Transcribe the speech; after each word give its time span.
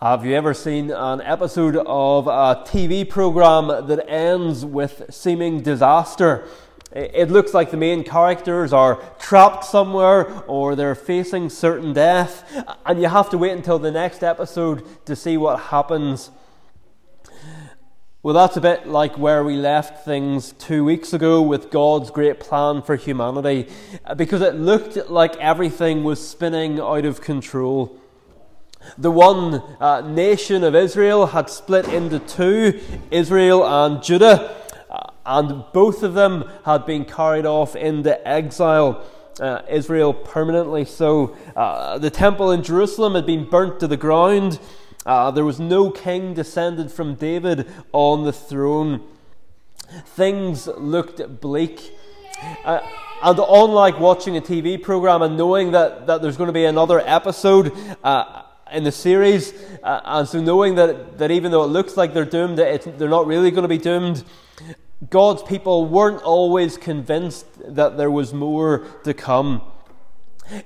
Have 0.00 0.24
you 0.24 0.36
ever 0.36 0.54
seen 0.54 0.92
an 0.92 1.20
episode 1.22 1.74
of 1.74 2.28
a 2.28 2.62
TV 2.64 3.08
program 3.08 3.88
that 3.88 4.08
ends 4.08 4.64
with 4.64 5.06
seeming 5.10 5.60
disaster? 5.60 6.46
It 6.92 7.32
looks 7.32 7.52
like 7.52 7.72
the 7.72 7.78
main 7.78 8.04
characters 8.04 8.72
are 8.72 9.02
trapped 9.18 9.64
somewhere 9.64 10.44
or 10.44 10.76
they're 10.76 10.94
facing 10.94 11.50
certain 11.50 11.94
death, 11.94 12.44
and 12.86 13.02
you 13.02 13.08
have 13.08 13.28
to 13.30 13.38
wait 13.38 13.50
until 13.50 13.80
the 13.80 13.90
next 13.90 14.22
episode 14.22 14.84
to 15.06 15.16
see 15.16 15.36
what 15.36 15.58
happens. 15.58 16.30
Well, 18.22 18.34
that's 18.34 18.56
a 18.56 18.60
bit 18.60 18.86
like 18.86 19.18
where 19.18 19.42
we 19.42 19.56
left 19.56 20.04
things 20.04 20.52
two 20.52 20.84
weeks 20.84 21.12
ago 21.12 21.42
with 21.42 21.72
God's 21.72 22.12
great 22.12 22.38
plan 22.38 22.82
for 22.82 22.94
humanity, 22.94 23.66
because 24.16 24.42
it 24.42 24.54
looked 24.54 25.10
like 25.10 25.36
everything 25.38 26.04
was 26.04 26.24
spinning 26.24 26.78
out 26.78 27.04
of 27.04 27.20
control. 27.20 27.97
The 28.96 29.10
one 29.10 29.62
uh, 29.80 30.00
nation 30.00 30.64
of 30.64 30.74
Israel 30.74 31.26
had 31.26 31.50
split 31.50 31.88
into 31.88 32.18
two 32.20 32.80
Israel 33.10 33.66
and 33.66 34.02
Judah, 34.02 34.56
uh, 34.90 35.10
and 35.26 35.64
both 35.72 36.02
of 36.02 36.14
them 36.14 36.44
had 36.64 36.86
been 36.86 37.04
carried 37.04 37.46
off 37.46 37.76
into 37.76 38.26
exile. 38.26 39.04
Uh, 39.40 39.62
Israel 39.68 40.12
permanently 40.12 40.84
so. 40.84 41.36
Uh, 41.54 41.98
the 41.98 42.10
temple 42.10 42.50
in 42.50 42.62
Jerusalem 42.62 43.14
had 43.14 43.24
been 43.24 43.48
burnt 43.48 43.78
to 43.80 43.86
the 43.86 43.96
ground. 43.96 44.58
Uh, 45.06 45.30
there 45.30 45.44
was 45.44 45.60
no 45.60 45.90
king 45.90 46.34
descended 46.34 46.90
from 46.90 47.14
David 47.14 47.70
on 47.92 48.24
the 48.24 48.32
throne. 48.32 49.06
Things 50.04 50.66
looked 50.66 51.40
bleak. 51.40 51.92
And 53.22 53.38
unlike 53.38 53.98
watching 53.98 54.36
a 54.36 54.40
TV 54.40 54.80
program 54.80 55.22
and 55.22 55.36
knowing 55.36 55.72
that, 55.72 56.06
that 56.06 56.22
there's 56.22 56.36
going 56.36 56.48
to 56.48 56.52
be 56.52 56.64
another 56.64 57.00
episode, 57.00 57.72
uh, 58.04 58.42
in 58.72 58.84
the 58.84 58.92
series. 58.92 59.52
Uh, 59.82 60.00
and 60.04 60.28
so, 60.28 60.40
knowing 60.40 60.74
that, 60.76 61.18
that 61.18 61.30
even 61.30 61.50
though 61.50 61.64
it 61.64 61.68
looks 61.68 61.96
like 61.96 62.14
they're 62.14 62.24
doomed, 62.24 62.58
they're 62.58 63.08
not 63.08 63.26
really 63.26 63.50
going 63.50 63.62
to 63.62 63.68
be 63.68 63.78
doomed, 63.78 64.24
God's 65.10 65.42
people 65.42 65.86
weren't 65.86 66.22
always 66.22 66.76
convinced 66.76 67.46
that 67.74 67.96
there 67.96 68.10
was 68.10 68.34
more 68.34 68.86
to 69.04 69.14
come. 69.14 69.62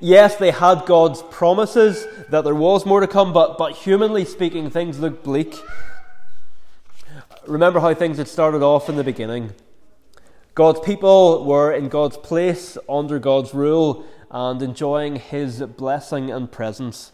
Yes, 0.01 0.37
they 0.37 0.53
had 0.53 0.87
God's 0.87 1.23
promises 1.23 2.07
that 2.31 2.45
there 2.45 2.55
was 2.55 2.87
more 2.87 3.01
to 3.01 3.09
come, 3.09 3.33
but, 3.33 3.59
but 3.59 3.73
humanly 3.73 4.25
speaking, 4.25 4.71
things 4.71 4.99
looked 4.99 5.25
bleak. 5.25 5.55
Remember 7.47 7.81
how 7.81 7.93
things 7.93 8.19
had 8.19 8.29
started 8.29 8.63
off 8.63 8.89
in 8.89 8.97
the 8.97 9.05
beginning. 9.05 9.53
God's 10.55 10.81
people 10.81 11.45
were 11.45 11.73
in 11.73 11.89
God's 11.89 12.17
place, 12.17 12.79
under 12.89 13.19
God's 13.19 13.53
rule, 13.53 14.05
and 14.31 14.63
enjoying 14.63 15.17
His 15.17 15.61
blessing 15.61 16.31
and 16.31 16.51
presence. 16.51 17.13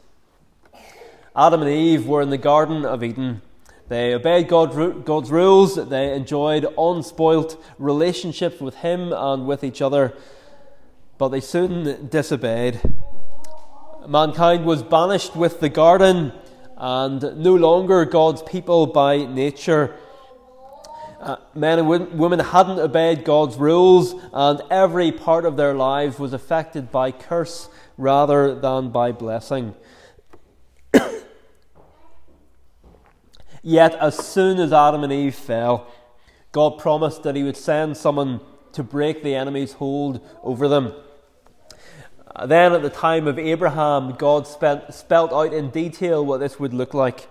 Adam 1.39 1.63
and 1.63 1.71
Eve 1.71 2.05
were 2.09 2.21
in 2.21 2.31
the 2.31 2.37
Garden 2.37 2.85
of 2.85 3.05
Eden. 3.05 3.43
They 3.89 4.13
obeyed 4.13 4.49
God, 4.49 5.05
God's 5.05 5.31
rules. 5.31 5.77
They 5.89 6.13
enjoyed 6.13 6.67
unspoilt 6.77 7.63
relationships 7.79 8.61
with 8.61 8.75
Him 8.79 9.13
and 9.13 9.47
with 9.47 9.63
each 9.63 9.81
other. 9.81 10.15
But 11.17 11.29
they 11.29 11.39
soon 11.39 12.09
disobeyed. 12.09 12.81
Mankind 14.09 14.65
was 14.65 14.83
banished 14.83 15.37
with 15.37 15.61
the 15.61 15.69
garden 15.69 16.33
and 16.77 17.23
no 17.37 17.55
longer 17.55 18.05
God's 18.05 18.43
people 18.43 18.89
by 18.89 19.19
nature. 19.25 19.95
Uh, 21.21 21.37
men 21.55 21.79
and 21.79 21.89
women 22.19 22.41
hadn't 22.41 22.81
obeyed 22.81 23.25
God's 23.25 23.57
rules, 23.57 24.13
and 24.33 24.61
every 24.71 25.13
part 25.13 25.45
of 25.45 25.57
their 25.57 25.75
lives 25.75 26.19
was 26.19 26.33
affected 26.33 26.91
by 26.91 27.13
curse 27.13 27.69
rather 27.97 28.57
than 28.57 28.91
by 28.91 29.13
blessing. 29.13 29.77
Yet, 33.69 33.97
as 33.97 34.17
soon 34.17 34.61
as 34.61 34.73
Adam 34.73 35.05
and 35.05 35.13
Eve 35.13 35.35
fell, 35.35 35.89
God 36.53 36.79
promised 36.79 37.23
that 37.25 37.37
He 37.37 37.43
would 37.43 37.55
send 37.55 37.99
someone 37.99 38.41
to 38.73 38.83
break 38.83 39.23
the 39.23 39.35
enemy's 39.35 39.75
hold 39.75 40.27
over 40.43 40.69
them. 40.69 40.95
Uh, 42.35 42.47
then, 42.47 42.73
at 42.73 42.81
the 42.81 42.89
time 42.89 43.27
of 43.27 43.39
Abraham, 43.39 44.13
God 44.13 44.47
spent, 44.47 44.95
spelt 44.95 45.35
out 45.35 45.53
in 45.53 45.69
detail 45.69 46.25
what 46.25 46.41
this 46.41 46.59
would 46.59 46.73
look 46.73 46.95
like. 46.95 47.29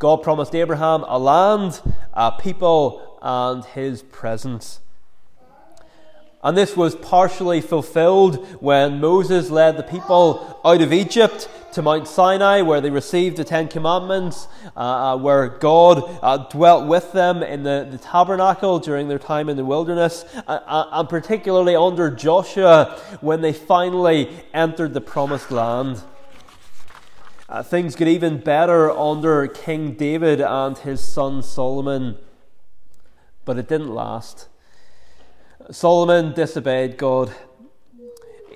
God 0.00 0.24
promised 0.24 0.52
Abraham 0.52 1.04
a 1.06 1.16
land, 1.16 1.80
a 2.12 2.32
people, 2.32 3.16
and 3.22 3.64
his 3.66 4.02
presence. 4.02 4.80
And 6.42 6.56
this 6.56 6.74
was 6.74 6.96
partially 6.96 7.60
fulfilled 7.60 8.46
when 8.62 8.98
Moses 8.98 9.50
led 9.50 9.76
the 9.76 9.82
people 9.82 10.58
out 10.64 10.80
of 10.80 10.90
Egypt 10.90 11.50
to 11.74 11.82
Mount 11.82 12.08
Sinai, 12.08 12.62
where 12.62 12.80
they 12.80 12.90
received 12.90 13.36
the 13.36 13.44
Ten 13.44 13.68
Commandments, 13.68 14.48
uh, 14.74 14.80
uh, 14.80 15.16
where 15.18 15.48
God 15.48 16.18
uh, 16.22 16.38
dwelt 16.48 16.88
with 16.88 17.12
them 17.12 17.42
in 17.42 17.62
the, 17.62 17.86
the, 17.90 17.98
tabernacle 17.98 18.78
during 18.78 19.06
their 19.08 19.18
time 19.18 19.50
in 19.50 19.56
the 19.58 19.64
wilderness, 19.64 20.24
uh, 20.46 20.86
and 20.92 21.08
particularly 21.08 21.76
under 21.76 22.10
Joshua 22.10 22.98
when 23.20 23.42
they 23.42 23.52
finally 23.52 24.30
entered 24.54 24.94
the 24.94 25.00
promised 25.00 25.50
land. 25.50 26.02
Uh, 27.50 27.62
things 27.62 27.96
get 27.96 28.08
even 28.08 28.38
better 28.38 28.90
under 28.90 29.46
King 29.46 29.92
David 29.92 30.40
and 30.40 30.78
his 30.78 31.00
son 31.00 31.42
Solomon, 31.42 32.16
but 33.44 33.58
it 33.58 33.68
didn't 33.68 33.94
last. 33.94 34.49
Solomon 35.70 36.32
disobeyed 36.34 36.96
God. 36.96 37.32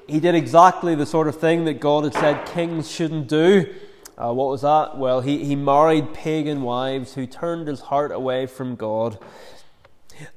He 0.09 0.19
did 0.19 0.35
exactly 0.35 0.95
the 0.95 1.07
sort 1.07 1.29
of 1.29 1.39
thing 1.39 1.65
that 1.65 1.81
God 1.81 2.05
had 2.05 2.15
said 2.15 2.47
kings 2.47 2.91
shouldn't 2.91 3.29
do. 3.29 3.73
Uh, 4.19 4.33
what 4.33 4.49
was 4.49 4.63
that? 4.63 4.99
Well, 4.99 5.21
he, 5.21 5.45
he 5.45 5.55
married 5.55 6.13
pagan 6.13 6.63
wives 6.63 7.15
who 7.15 7.27
turned 7.27 7.69
his 7.69 7.83
heart 7.83 8.11
away 8.11 8.47
from 8.47 8.75
God. 8.75 9.19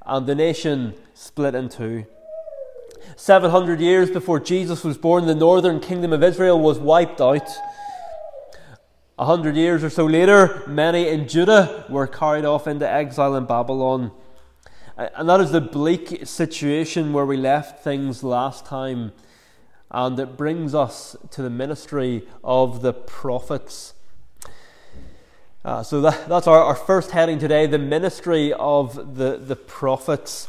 And 0.06 0.28
the 0.28 0.36
nation 0.36 0.94
split 1.14 1.56
in 1.56 1.70
two. 1.70 2.06
700 3.16 3.80
years 3.80 4.12
before 4.12 4.40
Jesus 4.40 4.84
was 4.84 4.98
born, 4.98 5.26
the 5.26 5.36
northern 5.36 5.80
kingdom 5.80 6.14
of 6.14 6.24
Israel 6.24 6.60
was 6.60 6.78
wiped 6.78 7.22
out. 7.22 7.50
A 9.18 9.26
hundred 9.26 9.56
years 9.56 9.84
or 9.84 9.90
so 9.90 10.06
later, 10.06 10.64
many 10.68 11.08
in 11.08 11.28
Judah 11.28 11.86
were 11.90 12.06
carried 12.06 12.46
off 12.46 12.68
into 12.68 12.88
exile 12.88 13.36
in 13.36 13.46
Babylon. 13.46 14.12
And 14.98 15.30
that 15.30 15.40
is 15.40 15.52
the 15.52 15.62
bleak 15.62 16.26
situation 16.26 17.14
where 17.14 17.26
we 17.26 17.38
left 17.38 17.84
things 17.84 18.24
last 18.24 18.66
time. 18.66 19.12
And 19.92 20.20
it 20.20 20.36
brings 20.36 20.74
us 20.74 21.16
to 21.32 21.44
the 21.44 21.52
ministry 21.52 22.28
of 22.44 22.82
the 22.82 22.94
prophets. 22.94 23.94
Uh, 25.64 25.84
so 25.84 26.02
that, 26.02 26.28
that's 26.28 26.48
our, 26.48 26.64
our 26.64 26.76
first 26.76 27.12
heading 27.12 27.38
today 27.38 27.68
the 27.68 27.78
ministry 27.78 28.54
of 28.54 29.18
the, 29.18 29.38
the 29.38 29.56
prophets. 29.56 30.48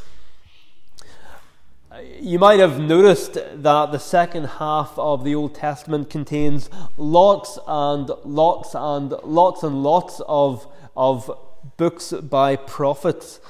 You 2.18 2.38
might 2.38 2.58
have 2.58 2.80
noticed 2.80 3.34
that 3.34 3.92
the 3.92 3.98
second 3.98 4.44
half 4.44 4.98
of 4.98 5.24
the 5.24 5.34
Old 5.34 5.54
Testament 5.56 6.08
contains 6.08 6.70
lots 6.96 7.58
and 7.66 8.10
lots 8.24 8.74
and 8.74 9.10
lots 9.24 9.62
and 9.62 9.82
lots 9.82 10.22
of, 10.26 10.66
of 10.96 11.30
books 11.76 12.12
by 12.12 12.56
prophets. 12.56 13.40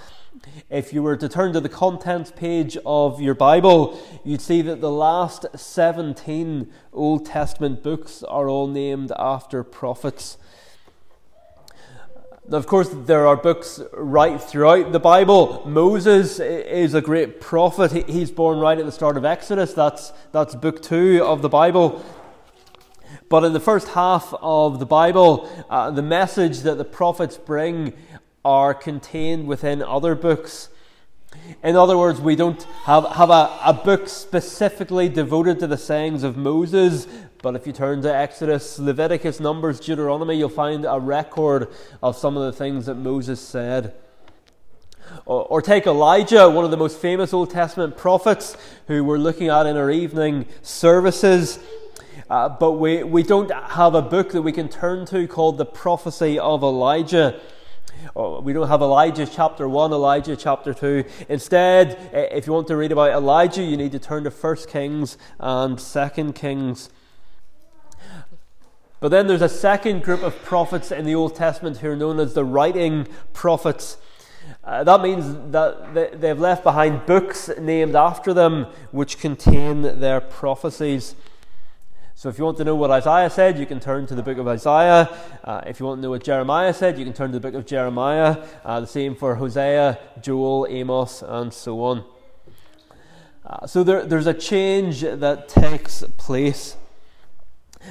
If 0.70 0.92
you 0.92 1.02
were 1.02 1.16
to 1.16 1.28
turn 1.28 1.52
to 1.52 1.60
the 1.60 1.68
contents 1.68 2.32
page 2.34 2.76
of 2.84 3.20
your 3.20 3.34
Bible, 3.34 4.00
you'd 4.24 4.40
see 4.40 4.62
that 4.62 4.80
the 4.80 4.90
last 4.90 5.46
17 5.54 6.70
Old 6.92 7.26
Testament 7.26 7.82
books 7.82 8.22
are 8.22 8.48
all 8.48 8.66
named 8.66 9.12
after 9.18 9.62
prophets. 9.62 10.38
Now, 12.48 12.56
of 12.56 12.66
course, 12.66 12.88
there 12.90 13.26
are 13.26 13.36
books 13.36 13.80
right 13.92 14.40
throughout 14.40 14.92
the 14.92 15.00
Bible. 15.00 15.62
Moses 15.66 16.40
is 16.40 16.94
a 16.94 17.02
great 17.02 17.40
prophet. 17.40 18.08
He's 18.08 18.30
born 18.30 18.58
right 18.58 18.78
at 18.78 18.86
the 18.86 18.92
start 18.92 19.16
of 19.18 19.24
Exodus. 19.24 19.74
That's, 19.74 20.12
that's 20.32 20.54
book 20.54 20.80
two 20.80 21.22
of 21.22 21.42
the 21.42 21.50
Bible. 21.50 22.02
But 23.28 23.44
in 23.44 23.52
the 23.52 23.60
first 23.60 23.88
half 23.88 24.32
of 24.40 24.78
the 24.78 24.86
Bible, 24.86 25.46
uh, 25.68 25.90
the 25.90 26.02
message 26.02 26.60
that 26.60 26.78
the 26.78 26.84
prophets 26.84 27.36
bring 27.36 27.92
are 28.48 28.72
contained 28.72 29.46
within 29.46 29.82
other 29.82 30.14
books. 30.14 30.70
In 31.62 31.76
other 31.76 31.98
words, 31.98 32.18
we 32.18 32.34
don't 32.34 32.62
have, 32.84 33.04
have 33.10 33.28
a, 33.28 33.58
a 33.62 33.74
book 33.74 34.08
specifically 34.08 35.10
devoted 35.10 35.58
to 35.60 35.66
the 35.66 35.76
sayings 35.76 36.22
of 36.22 36.38
Moses, 36.38 37.06
but 37.42 37.54
if 37.56 37.66
you 37.66 37.74
turn 37.74 38.00
to 38.02 38.14
Exodus, 38.14 38.78
Leviticus, 38.78 39.38
Numbers, 39.38 39.80
Deuteronomy, 39.80 40.38
you'll 40.38 40.48
find 40.48 40.86
a 40.86 40.98
record 40.98 41.68
of 42.02 42.16
some 42.16 42.38
of 42.38 42.44
the 42.44 42.52
things 42.52 42.86
that 42.86 42.94
Moses 42.94 43.38
said. 43.38 43.94
Or, 45.26 45.60
take 45.60 45.86
Elijah, 45.86 46.48
one 46.48 46.64
of 46.64 46.70
the 46.70 46.78
most 46.78 46.98
famous 46.98 47.34
Old 47.34 47.50
Testament 47.50 47.98
prophets 47.98 48.56
who 48.86 49.04
we're 49.04 49.18
looking 49.18 49.48
at 49.48 49.66
in 49.66 49.76
our 49.76 49.90
evening 49.90 50.46
services. 50.62 51.58
Uh, 52.30 52.48
but 52.48 52.72
we, 52.72 53.02
we 53.02 53.22
don't 53.22 53.50
have 53.50 53.94
a 53.94 54.02
book 54.02 54.32
that 54.32 54.42
we 54.42 54.52
can 54.52 54.70
turn 54.70 55.04
to 55.06 55.28
called 55.28 55.58
the 55.58 55.66
Prophecy 55.66 56.38
of 56.38 56.62
Elijah. 56.62 57.40
Oh, 58.14 58.40
we 58.40 58.52
don't 58.52 58.68
have 58.68 58.82
Elijah 58.82 59.26
chapter 59.26 59.68
1, 59.68 59.92
Elijah 59.92 60.36
chapter 60.36 60.72
2. 60.72 61.04
Instead, 61.28 62.10
if 62.12 62.46
you 62.46 62.52
want 62.52 62.66
to 62.68 62.76
read 62.76 62.92
about 62.92 63.10
Elijah, 63.10 63.62
you 63.62 63.76
need 63.76 63.92
to 63.92 63.98
turn 63.98 64.24
to 64.24 64.30
1 64.30 64.56
Kings 64.68 65.18
and 65.38 65.78
2 65.78 66.32
Kings. 66.32 66.90
But 69.00 69.10
then 69.10 69.26
there's 69.26 69.42
a 69.42 69.48
second 69.48 70.02
group 70.02 70.22
of 70.22 70.42
prophets 70.42 70.90
in 70.90 71.04
the 71.04 71.14
Old 71.14 71.36
Testament 71.36 71.78
who 71.78 71.90
are 71.90 71.96
known 71.96 72.18
as 72.18 72.34
the 72.34 72.44
writing 72.44 73.06
prophets. 73.32 73.96
Uh, 74.64 74.82
that 74.82 75.02
means 75.02 75.52
that 75.52 76.20
they've 76.20 76.38
left 76.38 76.64
behind 76.64 77.06
books 77.06 77.50
named 77.60 77.94
after 77.94 78.32
them 78.32 78.66
which 78.90 79.18
contain 79.18 79.82
their 80.00 80.20
prophecies. 80.20 81.14
So, 82.18 82.28
if 82.28 82.36
you 82.36 82.44
want 82.44 82.56
to 82.56 82.64
know 82.64 82.74
what 82.74 82.90
Isaiah 82.90 83.30
said, 83.30 83.60
you 83.60 83.64
can 83.64 83.78
turn 83.78 84.04
to 84.08 84.16
the 84.16 84.24
book 84.24 84.38
of 84.38 84.48
Isaiah. 84.48 85.08
Uh, 85.44 85.60
if 85.68 85.78
you 85.78 85.86
want 85.86 85.98
to 85.98 86.02
know 86.02 86.10
what 86.10 86.24
Jeremiah 86.24 86.74
said, 86.74 86.98
you 86.98 87.04
can 87.04 87.14
turn 87.14 87.30
to 87.30 87.38
the 87.38 87.40
book 87.40 87.54
of 87.54 87.64
Jeremiah. 87.64 88.44
Uh, 88.64 88.80
the 88.80 88.88
same 88.88 89.14
for 89.14 89.36
Hosea, 89.36 90.00
Joel, 90.20 90.66
Amos, 90.68 91.22
and 91.22 91.54
so 91.54 91.80
on. 91.84 92.04
Uh, 93.46 93.68
so, 93.68 93.84
there, 93.84 94.04
there's 94.04 94.26
a 94.26 94.34
change 94.34 95.02
that 95.02 95.48
takes 95.48 96.02
place. 96.16 96.76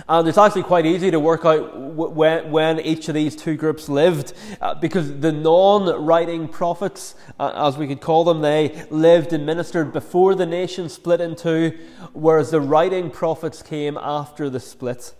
And 0.07 0.27
it's 0.27 0.38
actually 0.38 0.63
quite 0.63 0.85
easy 0.85 1.11
to 1.11 1.19
work 1.19 1.45
out 1.45 1.77
when, 1.77 2.51
when 2.51 2.79
each 2.79 3.07
of 3.09 3.15
these 3.15 3.35
two 3.35 3.55
groups 3.55 3.89
lived, 3.89 4.33
uh, 4.61 4.75
because 4.75 5.19
the 5.19 5.31
non 5.31 6.05
writing 6.05 6.47
prophets, 6.47 7.15
uh, 7.39 7.67
as 7.67 7.77
we 7.77 7.88
could 7.88 8.01
call 8.01 8.23
them, 8.23 8.41
they 8.41 8.85
lived 8.89 9.33
and 9.33 9.45
ministered 9.45 9.91
before 9.91 10.35
the 10.35 10.45
nation 10.45 10.89
split 10.89 11.21
in 11.21 11.35
two, 11.35 11.77
whereas 12.13 12.51
the 12.51 12.61
writing 12.61 13.09
prophets 13.09 13.61
came 13.61 13.97
after 13.97 14.49
the 14.49 14.59
split. 14.59 15.13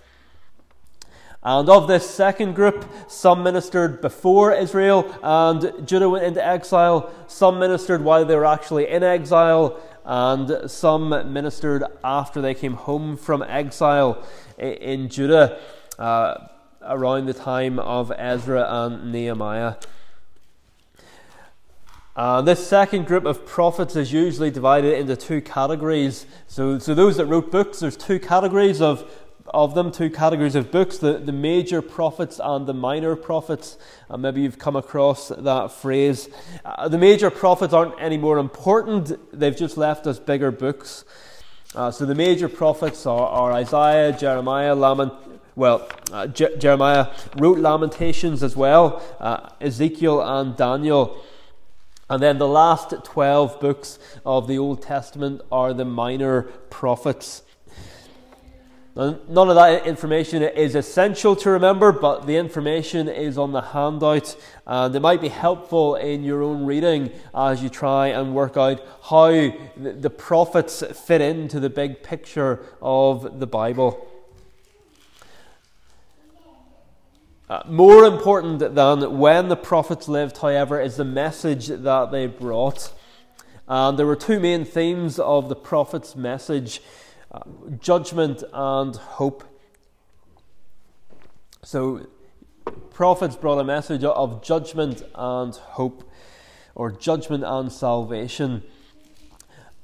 And 1.44 1.70
of 1.70 1.88
this 1.88 2.10
second 2.10 2.56
group, 2.56 2.86
some 3.08 3.44
ministered 3.44 4.02
before 4.02 4.54
Israel 4.54 5.16
and 5.24 5.88
Judah 5.88 6.10
went 6.10 6.26
into 6.26 6.46
exile, 6.46 7.12
some 7.28 7.60
ministered 7.60 8.04
while 8.04 8.26
they 8.26 8.36
were 8.36 8.46
actually 8.46 8.90
in 8.90 9.04
exile, 9.04 9.80
and 10.04 10.70
some 10.70 11.10
ministered 11.32 11.84
after 12.04 12.42
they 12.42 12.54
came 12.54 12.74
home 12.74 13.18
from 13.18 13.44
exile 13.44 14.26
in 14.58 15.10
Judah 15.10 15.60
uh, 16.00 16.48
around 16.82 17.26
the 17.26 17.34
time 17.34 17.80
of 17.80 18.12
Ezra 18.18 18.66
and 18.70 19.12
Nehemiah. 19.12 19.76
Uh, 22.16 22.42
this 22.42 22.66
second 22.66 23.06
group 23.06 23.26
of 23.26 23.46
prophets 23.46 23.96
is 23.96 24.12
usually 24.12 24.50
divided 24.50 24.98
into 24.98 25.16
two 25.16 25.40
categories. 25.40 26.26
So, 26.48 26.80
so 26.80 26.96
those 26.96 27.18
that 27.18 27.28
wrote 27.28 27.52
books, 27.52 27.80
there's 27.80 27.96
two 27.96 28.20
categories 28.20 28.82
of, 28.82 29.08
of 29.46 29.76
them, 29.76 29.92
two 29.92 30.10
categories 30.10 30.56
of 30.56 30.72
books 30.72 30.98
the, 30.98 31.20
the 31.20 31.32
major 31.32 31.80
prophets 31.80 32.42
and 32.44 32.66
the 32.66 32.74
minor 32.74 33.16
prophets. 33.16 33.78
Uh, 34.10 34.18
maybe 34.18 34.42
you've 34.42 34.58
come 34.58 34.76
across 34.76 35.28
that 35.28 35.72
phrase. 35.72 36.28
Uh, 36.66 36.88
the 36.88 36.98
major 36.98 37.30
prophets 37.30 37.72
aren't 37.72 37.94
any 38.02 38.18
more 38.18 38.40
important, 38.40 39.12
they've 39.32 39.56
just 39.56 39.78
left 39.78 40.08
us 40.08 40.18
bigger 40.18 40.50
books. 40.50 41.06
Uh, 41.78 41.92
so 41.92 42.08
the 42.08 42.16
major 42.16 42.50
prophets 42.50 43.06
are, 43.06 43.28
are 43.28 43.54
Isaiah, 43.54 44.12
Jeremiah, 44.12 44.74
Lament, 44.74 45.14
well, 45.56 45.88
uh, 46.12 46.26
Je- 46.26 46.58
Jeremiah 46.58 47.10
wrote 47.36 47.60
Lamentations 47.60 48.42
as 48.42 48.56
well, 48.56 49.00
uh, 49.20 49.50
Ezekiel 49.62 50.20
and 50.20 50.58
Daniel. 50.58 51.24
And 52.10 52.24
then 52.24 52.40
the 52.40 52.48
last 52.48 52.96
12 53.04 53.60
books 53.60 54.00
of 54.26 54.48
the 54.48 54.58
Old 54.58 54.82
Testament 54.82 55.42
are 55.52 55.72
the 55.72 55.86
minor 55.86 56.44
prophets. 56.72 57.44
None 58.98 59.50
of 59.50 59.54
that 59.54 59.86
information 59.86 60.42
is 60.42 60.74
essential 60.74 61.36
to 61.36 61.52
remember, 61.52 61.92
but 61.92 62.26
the 62.26 62.36
information 62.36 63.08
is 63.08 63.38
on 63.38 63.52
the 63.52 63.62
handout, 63.62 64.36
and 64.66 64.96
it 64.96 65.02
might 65.02 65.22
be 65.22 65.28
helpful 65.28 65.94
in 65.94 66.24
your 66.24 66.42
own 66.42 66.66
reading 66.66 67.12
as 67.36 67.62
you 67.62 67.70
try 67.70 68.08
and 68.08 68.34
work 68.34 68.58
out 68.58 68.84
how 69.04 69.52
the 69.76 70.10
prophets 70.10 70.84
fit 71.06 71.22
into 71.22 71.60
the 71.60 71.70
big 71.70 72.02
picture 72.02 72.66
of 72.82 73.40
the 73.40 73.46
Bible. 73.46 74.12
Uh, 77.48 77.62
more 77.68 78.04
important 78.06 78.74
than 78.74 79.20
when 79.20 79.48
the 79.48 79.56
prophets 79.56 80.08
lived, 80.08 80.40
however, 80.40 80.82
is 80.82 80.98
the 80.98 81.06
message 81.06 81.68
that 81.68 82.12
they 82.12 82.26
brought. 82.26 82.92
And 83.68 84.00
there 84.00 84.08
were 84.08 84.16
two 84.16 84.40
main 84.40 84.66
themes 84.66 85.20
of 85.20 85.50
the 85.50 85.56
prophet's 85.56 86.16
message 86.16 86.82
judgment 87.80 88.44
and 88.54 88.96
hope. 88.96 89.44
So, 91.64 92.08
prophets 92.92 93.36
brought 93.36 93.60
a 93.60 93.64
message 93.64 94.04
of 94.04 94.44
judgment 94.44 95.04
and 95.16 95.56
hope, 95.56 96.10
or 96.76 96.92
judgment 96.92 97.44
and 97.46 97.72
salvation. 97.72 98.64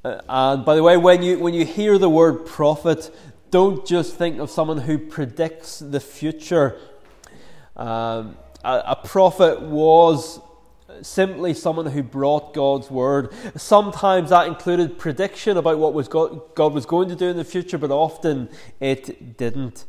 Uh, 0.03 0.21
and 0.27 0.65
by 0.65 0.75
the 0.75 0.83
way, 0.83 0.97
when 0.97 1.23
you, 1.23 1.39
when 1.39 1.53
you 1.53 1.65
hear 1.65 1.97
the 1.97 2.09
word 2.09 2.45
prophet, 2.45 3.13
don't 3.51 3.85
just 3.85 4.15
think 4.15 4.39
of 4.39 4.49
someone 4.49 4.79
who 4.79 4.97
predicts 4.97 5.79
the 5.79 5.99
future. 5.99 6.77
Um, 7.75 8.37
a, 8.63 8.83
a 8.87 8.99
prophet 9.03 9.61
was 9.61 10.39
simply 11.01 11.53
someone 11.53 11.85
who 11.87 12.03
brought 12.03 12.53
God's 12.53 12.89
word. 12.91 13.33
Sometimes 13.55 14.29
that 14.29 14.47
included 14.47 14.97
prediction 14.97 15.57
about 15.57 15.79
what 15.79 15.93
was 15.93 16.07
God, 16.07 16.55
God 16.55 16.73
was 16.73 16.85
going 16.85 17.09
to 17.09 17.15
do 17.15 17.29
in 17.29 17.37
the 17.37 17.43
future, 17.43 17.77
but 17.77 17.91
often 17.91 18.49
it 18.79 19.37
didn't. 19.37 19.85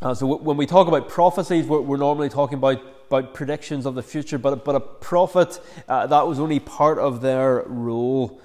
Uh, 0.00 0.14
so 0.14 0.36
when 0.36 0.56
we 0.56 0.64
talk 0.64 0.86
about 0.86 1.08
prophecies, 1.08 1.66
we're, 1.66 1.80
we're, 1.80 1.96
normally 1.96 2.28
talking 2.28 2.58
about, 2.58 2.80
about 3.08 3.34
predictions 3.34 3.84
of 3.84 3.96
the 3.96 4.02
future, 4.02 4.38
but, 4.38 4.64
but 4.64 4.76
a 4.76 4.80
prophet, 4.80 5.60
uh, 5.88 6.06
that 6.06 6.26
was 6.26 6.38
only 6.38 6.60
part 6.60 6.98
of 6.98 7.20
their 7.20 7.64
role. 7.66 8.40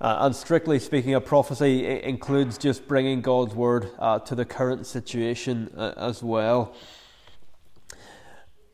Uh, 0.00 0.18
and 0.20 0.36
strictly 0.36 0.78
speaking, 0.78 1.14
a 1.14 1.20
prophecy 1.20 2.00
includes 2.02 2.56
just 2.56 2.88
bringing 2.88 3.20
God's 3.20 3.54
word 3.54 3.90
uh, 3.98 4.18
to 4.20 4.34
the 4.34 4.44
current 4.44 4.86
situation 4.86 5.70
uh, 5.76 5.92
as 5.96 6.22
well. 6.22 6.74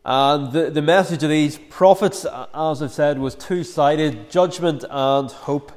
And 0.05 0.53
the, 0.53 0.69
the 0.69 0.83
message 0.83 1.23
of 1.23 1.31
these 1.31 1.59
prophets, 1.59 2.25
as 2.25 2.83
I've 2.83 2.91
said, 2.91 3.21
was 3.21 3.37
two 3.37 3.63
sided 3.63 4.31
judgment 4.31 4.85
and 4.91 5.31
hope. 5.31 5.71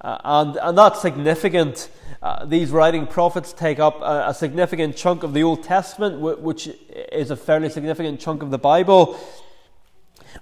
Uh, 0.00 0.18
and, 0.24 0.56
and 0.56 0.78
that's 0.78 1.02
significant. 1.02 1.90
Uh, 2.22 2.46
these 2.46 2.70
writing 2.70 3.06
prophets 3.06 3.52
take 3.52 3.78
up 3.78 4.00
a, 4.00 4.28
a, 4.28 4.34
significant 4.34 4.96
chunk 4.96 5.24
of 5.24 5.34
the 5.34 5.42
Old 5.42 5.62
Testament, 5.62 6.18
which 6.40 6.70
is 7.12 7.30
a 7.30 7.36
fairly 7.36 7.68
significant 7.68 8.18
chunk 8.18 8.42
of 8.42 8.50
the 8.50 8.58
Bible. 8.58 9.18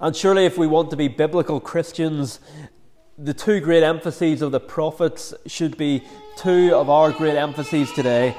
And 0.00 0.14
surely, 0.14 0.44
if 0.44 0.56
we 0.56 0.68
want 0.68 0.90
to 0.90 0.96
be 0.96 1.08
biblical 1.08 1.58
Christians, 1.58 2.38
the 3.18 3.34
two 3.34 3.60
great 3.60 3.82
emphases 3.82 4.42
of 4.42 4.52
the 4.52 4.60
prophets 4.60 5.34
should 5.46 5.76
be 5.76 6.04
two 6.36 6.72
of 6.74 6.88
our 6.88 7.10
great 7.10 7.36
emphases 7.36 7.90
today 7.92 8.36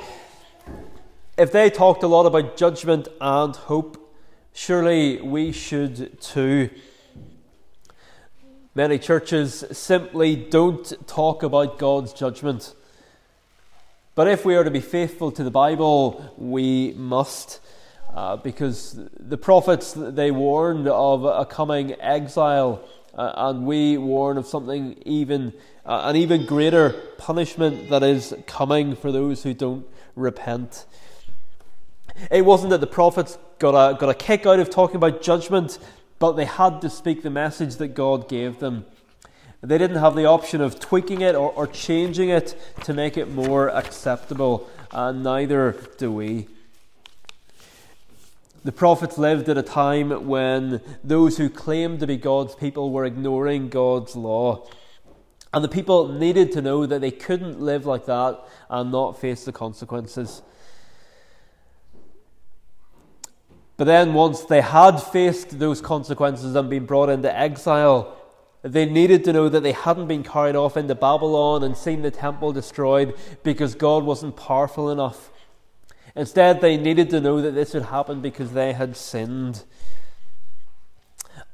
if 1.37 1.51
they 1.51 1.69
talked 1.69 2.03
a 2.03 2.07
lot 2.07 2.25
about 2.25 2.55
judgment 2.55 3.07
and 3.19 3.55
hope, 3.55 4.13
surely 4.53 5.21
we 5.21 5.51
should 5.51 6.21
too. 6.21 6.69
Many 8.73 8.99
churches 8.99 9.63
simply 9.71 10.35
don't 10.35 11.07
talk 11.07 11.43
about 11.43 11.77
God's 11.77 12.13
judgment. 12.13 12.73
But 14.15 14.29
if 14.29 14.45
we 14.45 14.55
are 14.55 14.63
to 14.63 14.71
be 14.71 14.79
faithful 14.79 15.31
to 15.33 15.43
the 15.43 15.51
Bible, 15.51 16.33
we 16.37 16.93
must. 16.93 17.59
Uh, 18.13 18.37
because 18.37 18.97
the 19.19 19.37
prophets 19.37 19.93
they 19.93 20.31
warned 20.31 20.87
of 20.87 21.25
a 21.25 21.45
coming 21.45 21.99
exile, 21.99 22.81
uh, 23.13 23.33
and 23.35 23.65
we 23.65 23.97
warn 23.97 24.37
of 24.37 24.47
something 24.47 25.01
even 25.05 25.51
uh, 25.85 26.03
an 26.05 26.15
even 26.15 26.45
greater 26.45 26.91
punishment 27.17 27.89
that 27.89 28.03
is 28.03 28.33
coming 28.47 28.95
for 28.95 29.11
those 29.11 29.43
who 29.43 29.53
don't 29.53 29.85
repent. 30.15 30.85
It 32.31 32.45
wasn't 32.45 32.71
that 32.71 32.81
the 32.81 32.87
prophets 32.87 33.37
got 33.59 33.71
a, 33.71 33.97
got 33.97 34.09
a 34.09 34.13
kick 34.13 34.45
out 34.45 34.59
of 34.59 34.69
talking 34.69 34.95
about 34.95 35.21
judgment, 35.21 35.79
but 36.19 36.33
they 36.33 36.45
had 36.45 36.81
to 36.81 36.89
speak 36.89 37.23
the 37.23 37.29
message 37.29 37.75
that 37.77 37.89
God 37.89 38.29
gave 38.29 38.59
them. 38.59 38.85
They 39.61 39.77
didn't 39.77 39.97
have 39.97 40.15
the 40.15 40.25
option 40.25 40.61
of 40.61 40.79
tweaking 40.79 41.21
it 41.21 41.35
or, 41.35 41.51
or 41.51 41.67
changing 41.67 42.29
it 42.29 42.55
to 42.83 42.93
make 42.93 43.17
it 43.17 43.29
more 43.31 43.69
acceptable, 43.69 44.69
and 44.91 45.23
neither 45.23 45.75
do 45.97 46.11
we. 46.11 46.47
The 48.63 48.71
prophets 48.71 49.17
lived 49.17 49.47
at 49.49 49.57
a 49.57 49.63
time 49.63 50.27
when 50.27 50.81
those 51.03 51.37
who 51.37 51.49
claimed 51.49 51.99
to 51.99 52.07
be 52.07 52.17
God's 52.17 52.55
people 52.55 52.91
were 52.91 53.05
ignoring 53.05 53.69
God's 53.69 54.15
law. 54.15 54.67
And 55.53 55.63
the 55.63 55.69
people 55.69 56.09
needed 56.09 56.51
to 56.53 56.61
know 56.61 56.85
that 56.85 56.99
they 56.99 57.11
couldn't 57.11 57.61
live 57.61 57.85
like 57.85 58.07
that 58.07 58.39
and 58.69 58.91
not 58.91 59.21
face 59.21 59.45
the 59.45 59.51
consequences. 59.51 60.41
But 63.77 63.85
then, 63.85 64.13
once 64.13 64.41
they 64.41 64.61
had 64.61 64.97
faced 64.97 65.59
those 65.59 65.81
consequences 65.81 66.55
and 66.55 66.69
been 66.69 66.85
brought 66.85 67.09
into 67.09 67.35
exile, 67.35 68.15
they 68.61 68.85
needed 68.85 69.23
to 69.25 69.33
know 69.33 69.49
that 69.49 69.61
they 69.61 69.73
hadn't 69.73 70.07
been 70.07 70.23
carried 70.23 70.55
off 70.55 70.77
into 70.77 70.95
Babylon 70.95 71.63
and 71.63 71.75
seen 71.75 72.01
the 72.01 72.09
temple 72.09 72.51
destroyed 72.51 73.15
because 73.43 73.75
God 73.75 74.03
wasn't 74.03 74.35
powerful 74.37 74.89
enough. 74.89 75.29
Instead, 76.15 76.61
they 76.61 76.77
needed 76.77 77.09
to 77.09 77.19
know 77.19 77.41
that 77.41 77.51
this 77.51 77.73
had 77.73 77.83
happened 77.83 78.21
because 78.21 78.53
they 78.53 78.73
had 78.73 78.95
sinned. 78.95 79.65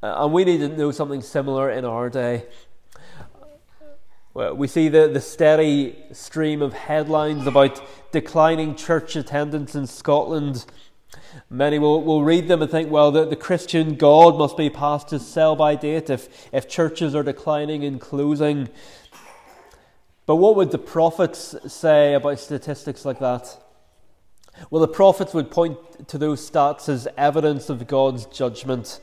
Uh, 0.04 0.24
and 0.24 0.34
we 0.34 0.46
need 0.46 0.60
to 0.60 0.70
know 0.70 0.92
something 0.92 1.22
similar 1.22 1.70
in 1.70 1.86
our 1.86 2.10
day. 2.10 2.46
We 4.34 4.68
see 4.68 4.88
the, 4.88 5.10
the 5.10 5.20
steady 5.20 5.98
stream 6.14 6.62
of 6.62 6.72
headlines 6.72 7.46
about 7.46 7.84
declining 8.14 8.76
church 8.76 9.18
attendance 9.18 9.76
in 9.76 9.88
Scotland. 9.88 10.66
Many 11.50 11.80
will, 11.80 12.02
will 12.04 12.24
read 12.24 12.48
them 12.48 12.62
and 12.62 12.72
think, 12.72 12.90
well, 12.90 13.12
the, 13.12 13.26
the 13.26 13.36
Christian 13.36 13.96
God 13.96 14.38
must 14.38 14.58
be 14.58 14.70
past 14.70 15.10
his 15.10 15.26
sell 15.26 15.56
by 15.56 15.76
date 15.76 16.10
if, 16.10 16.50
if 16.54 16.70
churches 16.70 17.14
are 17.14 17.24
declining 17.24 17.84
and 17.84 18.00
closing. 18.00 18.70
But 20.26 20.38
what 20.38 20.56
would 20.56 20.72
the 20.72 20.78
prophets 20.78 21.56
say 21.68 22.14
about 22.14 22.40
statistics 22.40 23.04
like 23.04 23.20
that? 23.20 23.58
Well, 24.70 24.82
the 24.82 24.88
prophets 24.88 25.34
would 25.34 25.52
point 25.52 25.78
to 26.10 26.18
those 26.18 26.50
stats 26.50 26.88
as 26.88 27.08
evidence 27.18 27.70
of 27.70 27.88
God's 27.88 28.26
judgment. 28.26 29.00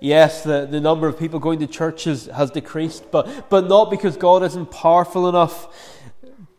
Yes, 0.00 0.42
the, 0.42 0.66
the 0.66 0.80
number 0.80 1.06
of 1.08 1.18
people 1.18 1.38
going 1.38 1.58
to 1.60 1.66
churches 1.66 2.26
has 2.26 2.50
decreased, 2.50 3.10
but, 3.10 3.48
but 3.48 3.68
not 3.68 3.90
because 3.90 4.16
God 4.16 4.42
isn't 4.42 4.70
powerful 4.70 5.28
enough, 5.28 6.02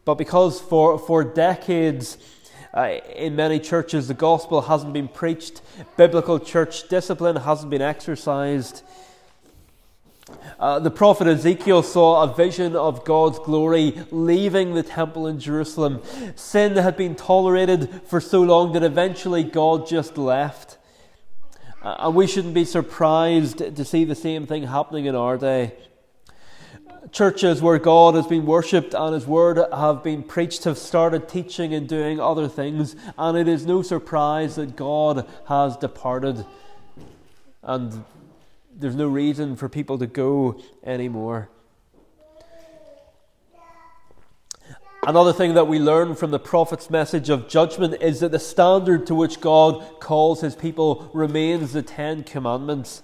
but 0.05 0.15
because 0.15 0.59
for, 0.59 0.97
for 0.97 1.23
decades 1.23 2.17
uh, 2.77 2.99
in 3.15 3.35
many 3.35 3.59
churches 3.59 4.07
the 4.07 4.13
gospel 4.13 4.61
hasn't 4.61 4.93
been 4.93 5.07
preached, 5.07 5.61
biblical 5.97 6.39
church 6.39 6.87
discipline 6.87 7.35
hasn't 7.35 7.71
been 7.71 7.81
exercised. 7.81 8.83
Uh, 10.59 10.77
the 10.77 10.91
prophet 10.91 11.25
Ezekiel 11.25 11.81
saw 11.81 12.21
a 12.21 12.33
vision 12.33 12.75
of 12.75 13.03
God's 13.03 13.39
glory 13.39 13.97
leaving 14.11 14.75
the 14.75 14.83
temple 14.83 15.25
in 15.25 15.39
Jerusalem. 15.39 16.03
Sin 16.35 16.75
had 16.75 16.95
been 16.95 17.15
tolerated 17.15 18.01
for 18.05 18.21
so 18.21 18.41
long 18.43 18.73
that 18.73 18.83
eventually 18.83 19.43
God 19.43 19.87
just 19.87 20.17
left. 20.17 20.77
Uh, 21.81 21.95
and 21.99 22.15
we 22.15 22.27
shouldn't 22.27 22.53
be 22.53 22.65
surprised 22.65 23.57
to 23.57 23.85
see 23.85 24.03
the 24.03 24.15
same 24.15 24.45
thing 24.45 24.63
happening 24.63 25.05
in 25.05 25.15
our 25.15 25.37
day. 25.37 25.73
Churches 27.11 27.61
where 27.61 27.79
God 27.79 28.15
has 28.15 28.27
been 28.27 28.45
worshipped 28.45 28.93
and 28.93 29.13
His 29.13 29.25
word 29.25 29.57
have 29.73 30.03
been 30.03 30.23
preached 30.23 30.65
have 30.65 30.77
started 30.77 31.29
teaching 31.29 31.73
and 31.73 31.87
doing 31.87 32.19
other 32.19 32.47
things, 32.47 32.95
and 33.17 33.37
it 33.37 33.47
is 33.47 33.65
no 33.65 33.81
surprise 33.81 34.55
that 34.55 34.75
God 34.75 35.27
has 35.47 35.77
departed. 35.77 36.45
And 37.63 38.03
there's 38.75 38.95
no 38.95 39.07
reason 39.07 39.55
for 39.55 39.69
people 39.69 39.97
to 39.97 40.07
go 40.07 40.59
anymore. 40.83 41.49
Another 45.07 45.31
thing 45.31 45.53
that 45.53 45.67
we 45.67 45.79
learn 45.79 46.15
from 46.15 46.31
the 46.31 46.39
prophet's 46.39 46.89
message 46.89 47.29
of 47.29 47.47
judgment 47.47 48.01
is 48.01 48.19
that 48.19 48.31
the 48.31 48.39
standard 48.39 49.07
to 49.07 49.15
which 49.15 49.39
God 49.39 50.01
calls 50.01 50.41
his 50.41 50.53
people 50.53 51.09
remains 51.13 51.71
the 51.71 51.81
Ten 51.81 52.23
Commandments. 52.23 53.03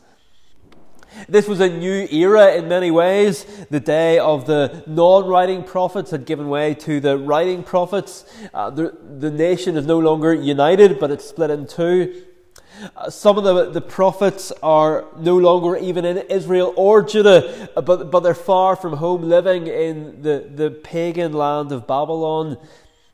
This 1.27 1.47
was 1.47 1.59
a 1.59 1.69
new 1.69 2.07
era 2.11 2.53
in 2.55 2.67
many 2.67 2.91
ways. 2.91 3.45
The 3.69 3.79
day 3.79 4.19
of 4.19 4.45
the 4.45 4.83
non 4.87 5.27
writing 5.27 5.63
prophets 5.63 6.11
had 6.11 6.25
given 6.25 6.49
way 6.49 6.73
to 6.75 6.99
the 6.99 7.17
writing 7.17 7.63
prophets. 7.63 8.25
Uh, 8.53 8.69
the, 8.69 8.97
the 9.19 9.31
nation 9.31 9.77
is 9.77 9.85
no 9.85 9.99
longer 9.99 10.33
united, 10.33 10.99
but 10.99 11.11
it's 11.11 11.25
split 11.25 11.49
in 11.49 11.67
two. 11.67 12.23
Uh, 12.97 13.09
some 13.09 13.37
of 13.37 13.43
the, 13.43 13.69
the 13.69 13.81
prophets 13.81 14.51
are 14.61 15.05
no 15.17 15.37
longer 15.37 15.77
even 15.77 16.03
in 16.05 16.17
Israel 16.29 16.73
or 16.75 17.03
Judah, 17.03 17.69
uh, 17.77 17.81
but, 17.81 18.11
but 18.11 18.21
they're 18.21 18.33
far 18.33 18.75
from 18.75 18.93
home, 18.93 19.23
living 19.23 19.67
in 19.67 20.21
the, 20.21 20.49
the 20.53 20.71
pagan 20.71 21.33
land 21.33 21.71
of 21.71 21.87
Babylon. 21.87 22.57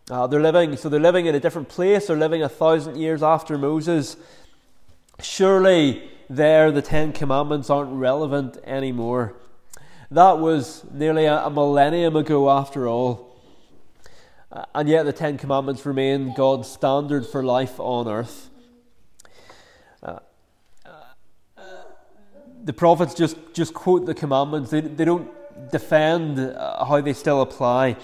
Uh, 0.10 0.26
they're 0.26 0.42
living, 0.42 0.76
so 0.76 0.90
they're 0.90 1.00
living 1.00 1.28
in 1.28 1.36
a 1.36 1.40
different 1.40 1.70
place. 1.70 2.08
They're 2.08 2.18
living 2.18 2.42
a 2.42 2.50
thousand 2.50 2.96
years 2.96 3.22
after 3.22 3.58
Moses. 3.58 4.18
Surely, 5.22 6.10
there 6.30 6.72
the 6.72 6.82
Ten 6.82 7.12
Commandments 7.12 7.70
aren't 7.70 7.92
relevant 7.92 8.58
anymore. 8.64 9.34
That 10.12 10.40
was 10.40 10.84
nearly 10.92 11.26
a, 11.26 11.50
millennium 11.50 12.16
ago, 12.16 12.50
after 12.50 12.88
all. 12.88 13.36
Uh, 14.52 14.66
and 14.74 14.88
yet, 14.88 15.04
the 15.04 15.14
Ten 15.14 15.38
Commandments 15.38 15.86
remain 15.86 16.34
God's 16.36 16.68
standard 16.68 17.26
for 17.26 17.44
life 17.44 17.80
on 17.80 18.08
earth. 18.08 18.50
the 22.70 22.74
prophets 22.74 23.16
just, 23.16 23.36
just 23.54 23.74
quote 23.74 24.06
the 24.06 24.14
commandments, 24.14 24.70
they, 24.70 24.82
they 24.82 25.06
don't 25.06 25.32
defend 25.72 26.40
uh, 26.40 26.86
how 26.86 27.02
they 27.02 27.14
still 27.14 27.42
apply. 27.42 27.98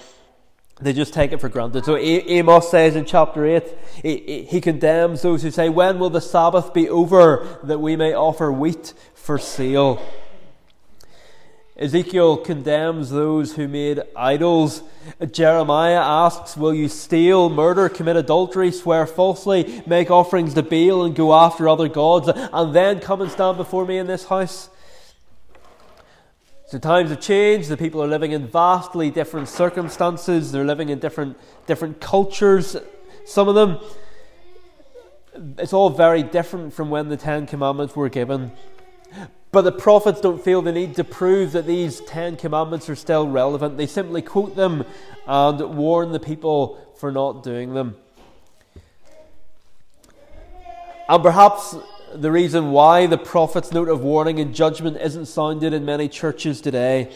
They 0.82 0.92
just 0.92 1.14
take 1.14 1.32
it 1.32 1.40
for 1.40 1.48
granted. 1.48 1.86
So 1.86 1.96
Amos 1.96 2.70
says 2.70 2.98
in 2.98 3.06
chapter 3.06 3.46
8, 3.46 3.64
he, 4.04 4.60
condemns 4.60 5.22
those 5.22 5.42
who 5.42 5.52
say, 5.52 5.70
When 5.70 6.00
will 6.00 6.10
the 6.10 6.20
Sabbath 6.20 6.74
be 6.74 6.90
over 6.90 7.60
that 7.64 7.80
we 7.80 7.96
may 7.96 8.14
offer 8.14 8.52
wheat 8.52 8.94
for 9.14 9.40
sale? 9.40 10.02
Ezekiel 11.78 12.38
condemns 12.38 13.10
those 13.10 13.56
who 13.56 13.68
made 13.68 14.02
idols. 14.16 14.82
Jeremiah 15.32 16.00
asks, 16.02 16.58
Will 16.58 16.74
you 16.74 16.90
steal, 16.90 17.50
murder, 17.50 17.88
commit 17.88 18.18
adultery, 18.18 18.72
swear 18.72 19.08
falsely, 19.08 19.82
make 19.86 20.12
offerings 20.12 20.54
to 20.56 20.64
Baal, 20.64 21.04
and 21.04 21.16
go 21.16 21.34
after 21.34 21.70
other 21.70 21.88
gods, 21.88 22.30
and 22.30 22.76
then 22.76 23.00
come 23.00 23.22
and 23.22 23.32
stand 23.32 23.56
before 23.56 23.86
me 23.86 23.98
in 23.98 24.08
this 24.08 24.26
house? 24.26 24.70
So 26.68 26.80
times 26.80 27.12
have 27.12 27.22
changed. 27.22 27.70
The 27.70 27.78
people 27.78 28.02
are 28.02 28.08
living 28.08 28.32
in 28.32 28.48
vastly 28.48 29.12
different 29.12 29.48
circumstances. 29.50 30.52
They're 30.52 30.66
living 30.66 30.90
in 30.90 30.98
different, 30.98 31.38
different 31.68 32.02
cultures, 32.02 32.76
some 33.26 33.48
of 33.48 33.54
them. 33.54 33.80
It's 35.60 35.74
all 35.74 35.92
very 35.92 36.24
different 36.24 36.74
from 36.74 36.90
when 36.90 37.10
the 37.10 37.18
Ten 37.18 37.46
Commandments 37.46 37.96
were 37.96 38.10
given. 38.10 38.52
But 39.52 39.62
the 39.62 39.72
prophets 39.72 40.20
don't 40.20 40.44
feel 40.44 40.62
the 40.62 40.72
need 40.72 40.96
to 40.96 41.04
prove 41.04 41.52
that 41.52 41.68
these 41.68 42.02
Ten 42.02 42.36
Commandments 42.36 42.90
are 42.90 42.96
still 42.96 43.28
relevant. 43.28 43.78
They 43.78 43.88
simply 43.88 44.22
quote 44.22 44.56
them 44.56 44.86
and 45.28 45.78
warn 45.78 46.14
the 46.14 46.20
people 46.20 46.94
for 46.98 47.12
not 47.12 47.44
doing 47.44 47.74
them. 47.76 47.96
And 51.08 51.22
perhaps 51.22 51.76
the 52.18 52.32
reason 52.32 52.72
why 52.72 53.08
the 53.08 53.18
prophet's 53.18 53.72
note 53.72 53.90
of 53.90 54.02
warning 54.02 54.40
and 54.40 54.56
judgment 54.56 54.98
isn't 54.98 55.26
sounded 55.26 55.74
in 55.74 55.84
many 55.86 56.08
churches 56.08 56.62
today 56.62 57.12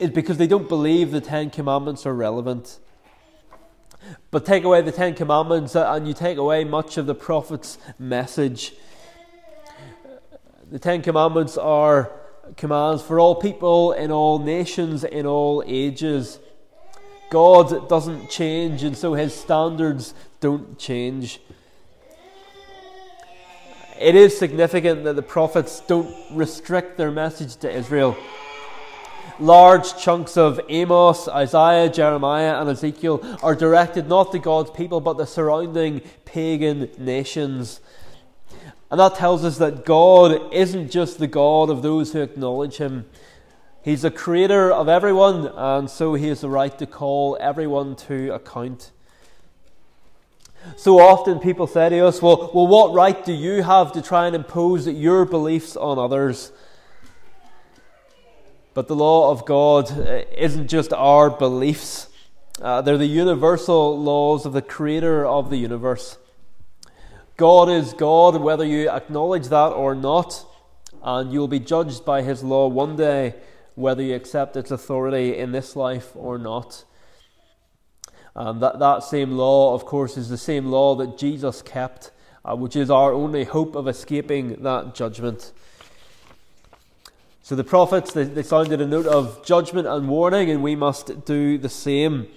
is 0.00 0.10
because 0.10 0.36
they 0.36 0.46
don't 0.46 0.68
believe 0.68 1.10
the 1.10 1.20
Ten 1.20 1.50
Commandments 1.50 2.04
are 2.04 2.14
relevant. 2.14 2.78
But 4.30 4.44
take 4.44 4.64
away 4.64 4.82
the 4.82 4.92
Ten 4.92 5.14
Commandments 5.14 5.76
uh, 5.76 5.92
and 5.92 6.08
you 6.08 6.14
take 6.14 6.38
away 6.38 6.64
much 6.64 6.96
of 6.96 7.06
the 7.06 7.14
prophet's 7.14 7.78
message. 7.98 8.74
The 10.70 10.78
Ten 10.78 11.02
Commandments 11.02 11.56
are 11.56 12.12
commands 12.56 13.02
for 13.02 13.20
all 13.20 13.34
people 13.36 13.92
in 13.92 14.10
all 14.10 14.38
nations 14.38 15.04
in 15.04 15.26
all 15.26 15.62
ages. 15.66 16.38
God 17.30 17.88
doesn't 17.88 18.30
change, 18.30 18.82
and 18.82 18.96
so 18.96 19.14
his 19.14 19.34
standards 19.34 20.14
don't 20.40 20.78
change. 20.78 21.40
It 24.00 24.14
is 24.14 24.38
significant 24.38 25.02
that 25.04 25.16
the 25.16 25.22
prophets 25.22 25.80
don't 25.80 26.14
restrict 26.30 26.96
their 26.96 27.10
message 27.10 27.56
to 27.56 27.70
Israel. 27.70 28.16
Large 29.40 29.98
chunks 29.98 30.36
of 30.36 30.60
Amos, 30.68 31.26
Isaiah, 31.26 31.88
Jeremiah, 31.88 32.60
and 32.60 32.70
Ezekiel 32.70 33.38
are 33.42 33.56
directed 33.56 34.08
not 34.08 34.30
to 34.32 34.38
God's 34.38 34.70
people 34.70 35.00
but 35.00 35.16
the 35.16 35.26
surrounding 35.26 36.00
pagan 36.24 36.90
nations. 36.98 37.80
And 38.90 39.00
that 39.00 39.16
tells 39.16 39.44
us 39.44 39.58
that 39.58 39.84
God 39.84 40.52
isn't 40.52 40.90
just 40.90 41.18
the 41.18 41.26
God 41.26 41.68
of 41.68 41.82
those 41.82 42.12
who 42.12 42.20
acknowledge 42.20 42.76
Him. 42.76 43.04
He's 43.82 44.02
the 44.02 44.10
creator 44.10 44.72
of 44.72 44.88
everyone, 44.88 45.48
and 45.54 45.90
so 45.90 46.14
He 46.14 46.28
has 46.28 46.40
the 46.40 46.48
right 46.48 46.76
to 46.78 46.86
call 46.86 47.36
everyone 47.40 47.96
to 47.96 48.32
account. 48.34 48.92
So 50.76 51.00
often 51.00 51.38
people 51.38 51.66
say 51.66 51.88
to 51.88 52.06
us, 52.06 52.22
well, 52.22 52.50
well, 52.54 52.66
what 52.66 52.92
right 52.92 53.24
do 53.24 53.32
you 53.32 53.62
have 53.62 53.92
to 53.92 54.02
try 54.02 54.26
and 54.26 54.36
impose 54.36 54.86
your 54.86 55.24
beliefs 55.24 55.76
on 55.76 55.98
others? 55.98 56.52
But 58.74 58.86
the 58.86 58.94
law 58.94 59.30
of 59.30 59.44
God 59.44 59.90
uh, 59.90 60.22
isn't 60.36 60.68
just 60.68 60.92
our 60.92 61.30
beliefs, 61.30 62.08
uh, 62.62 62.80
they're 62.82 62.98
the 62.98 63.06
universal 63.06 64.00
laws 64.00 64.46
of 64.46 64.52
the 64.52 64.62
Creator 64.62 65.26
of 65.26 65.50
the 65.50 65.56
universe. 65.56 66.18
God 67.36 67.68
is 67.68 67.92
God, 67.92 68.40
whether 68.40 68.64
you 68.64 68.90
acknowledge 68.90 69.48
that 69.48 69.68
or 69.68 69.94
not, 69.94 70.44
and 71.02 71.32
you'll 71.32 71.48
be 71.48 71.60
judged 71.60 72.04
by 72.04 72.22
His 72.22 72.42
law 72.42 72.66
one 72.66 72.96
day, 72.96 73.34
whether 73.74 74.02
you 74.02 74.14
accept 74.14 74.56
its 74.56 74.70
authority 74.70 75.36
in 75.36 75.52
this 75.52 75.76
life 75.76 76.10
or 76.14 76.38
not. 76.38 76.84
And 78.38 78.62
that, 78.62 78.78
that 78.78 79.02
same 79.02 79.32
law, 79.32 79.74
of 79.74 79.84
course, 79.84 80.16
is 80.16 80.28
the 80.28 80.38
same 80.38 80.66
law 80.66 80.94
that 80.94 81.18
Jesus 81.18 81.60
kept, 81.60 82.12
uh, 82.44 82.54
which 82.54 82.76
is 82.76 82.88
our 82.88 83.12
only 83.12 83.42
hope 83.42 83.74
of 83.74 83.88
escaping 83.88 84.62
that 84.62 84.94
judgment. 84.94 85.50
So 87.42 87.56
the 87.56 87.64
prophets, 87.64 88.12
they, 88.12 88.22
they 88.22 88.44
sounded 88.44 88.80
a 88.80 88.86
note 88.86 89.06
of 89.06 89.44
judgment 89.44 89.88
and 89.88 90.08
warning, 90.08 90.50
and 90.50 90.62
we 90.62 90.76
must 90.76 91.24
do 91.24 91.58
the 91.58 91.68
same. 91.68 92.28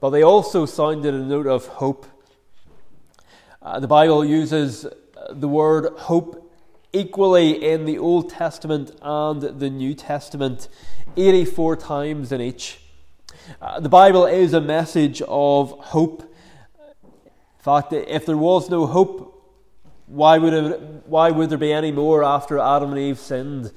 But 0.00 0.08
they 0.08 0.22
also 0.22 0.64
sounded 0.64 1.12
a 1.12 1.18
note 1.18 1.46
of 1.46 1.66
hope. 1.66 2.06
Uh, 3.60 3.78
the 3.78 3.88
Bible 3.88 4.24
uses 4.24 4.86
the 5.28 5.48
word 5.48 5.92
hope 5.98 6.50
equally 6.94 7.62
in 7.62 7.84
the 7.84 7.98
Old 7.98 8.30
Testament 8.30 8.92
and 9.02 9.42
the 9.42 9.68
New 9.68 9.92
Testament, 9.92 10.68
84 11.18 11.76
times 11.76 12.32
in 12.32 12.40
each. 12.40 12.79
Uh, 13.60 13.80
the 13.80 13.88
Bible 13.88 14.26
is 14.26 14.52
a 14.52 14.60
message 14.60 15.22
of 15.26 15.70
hope. 15.70 16.22
In 16.22 17.62
fact, 17.62 17.92
if 17.92 18.24
there 18.24 18.36
was 18.36 18.70
no 18.70 18.86
hope, 18.86 19.26
why 20.06 20.38
would, 20.38 20.52
it, 20.52 20.80
why 21.06 21.30
would 21.30 21.50
there 21.50 21.58
be 21.58 21.72
any 21.72 21.90
more 21.90 22.22
after 22.22 22.58
Adam 22.58 22.90
and 22.90 22.98
Eve 22.98 23.18
sinned? 23.18 23.72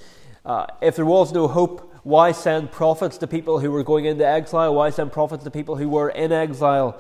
Uh, 0.46 0.68
if 0.82 0.96
there 0.96 1.06
was 1.06 1.32
no 1.32 1.48
hope, 1.48 1.92
why 2.03 2.32
send 2.32 2.72
prophets 2.72 3.18
to 3.18 3.27
people 3.27 3.60
who 3.60 3.72
were 3.72 3.84
going 3.84 4.06
into 4.06 4.25
exile? 4.25 4.75
Why 4.75 4.89
send 4.89 5.12
prophets 5.12 5.44
to 5.44 5.51
people 5.51 5.75
who 5.75 5.89
were 5.89 6.10
in 6.10 6.32
exile? 6.32 7.00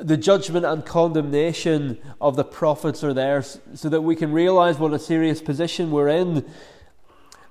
The 0.00 0.16
judgment 0.16 0.66
and 0.66 0.84
condemnation 0.84 1.98
of 2.20 2.36
the 2.36 2.44
prophets 2.44 3.02
are 3.02 3.14
there 3.14 3.42
so 3.42 3.88
that 3.88 4.02
we 4.02 4.14
can 4.14 4.32
realize 4.32 4.78
what 4.78 4.92
a 4.92 4.98
serious 4.98 5.40
position 5.40 5.90
we're 5.90 6.08
in, 6.08 6.44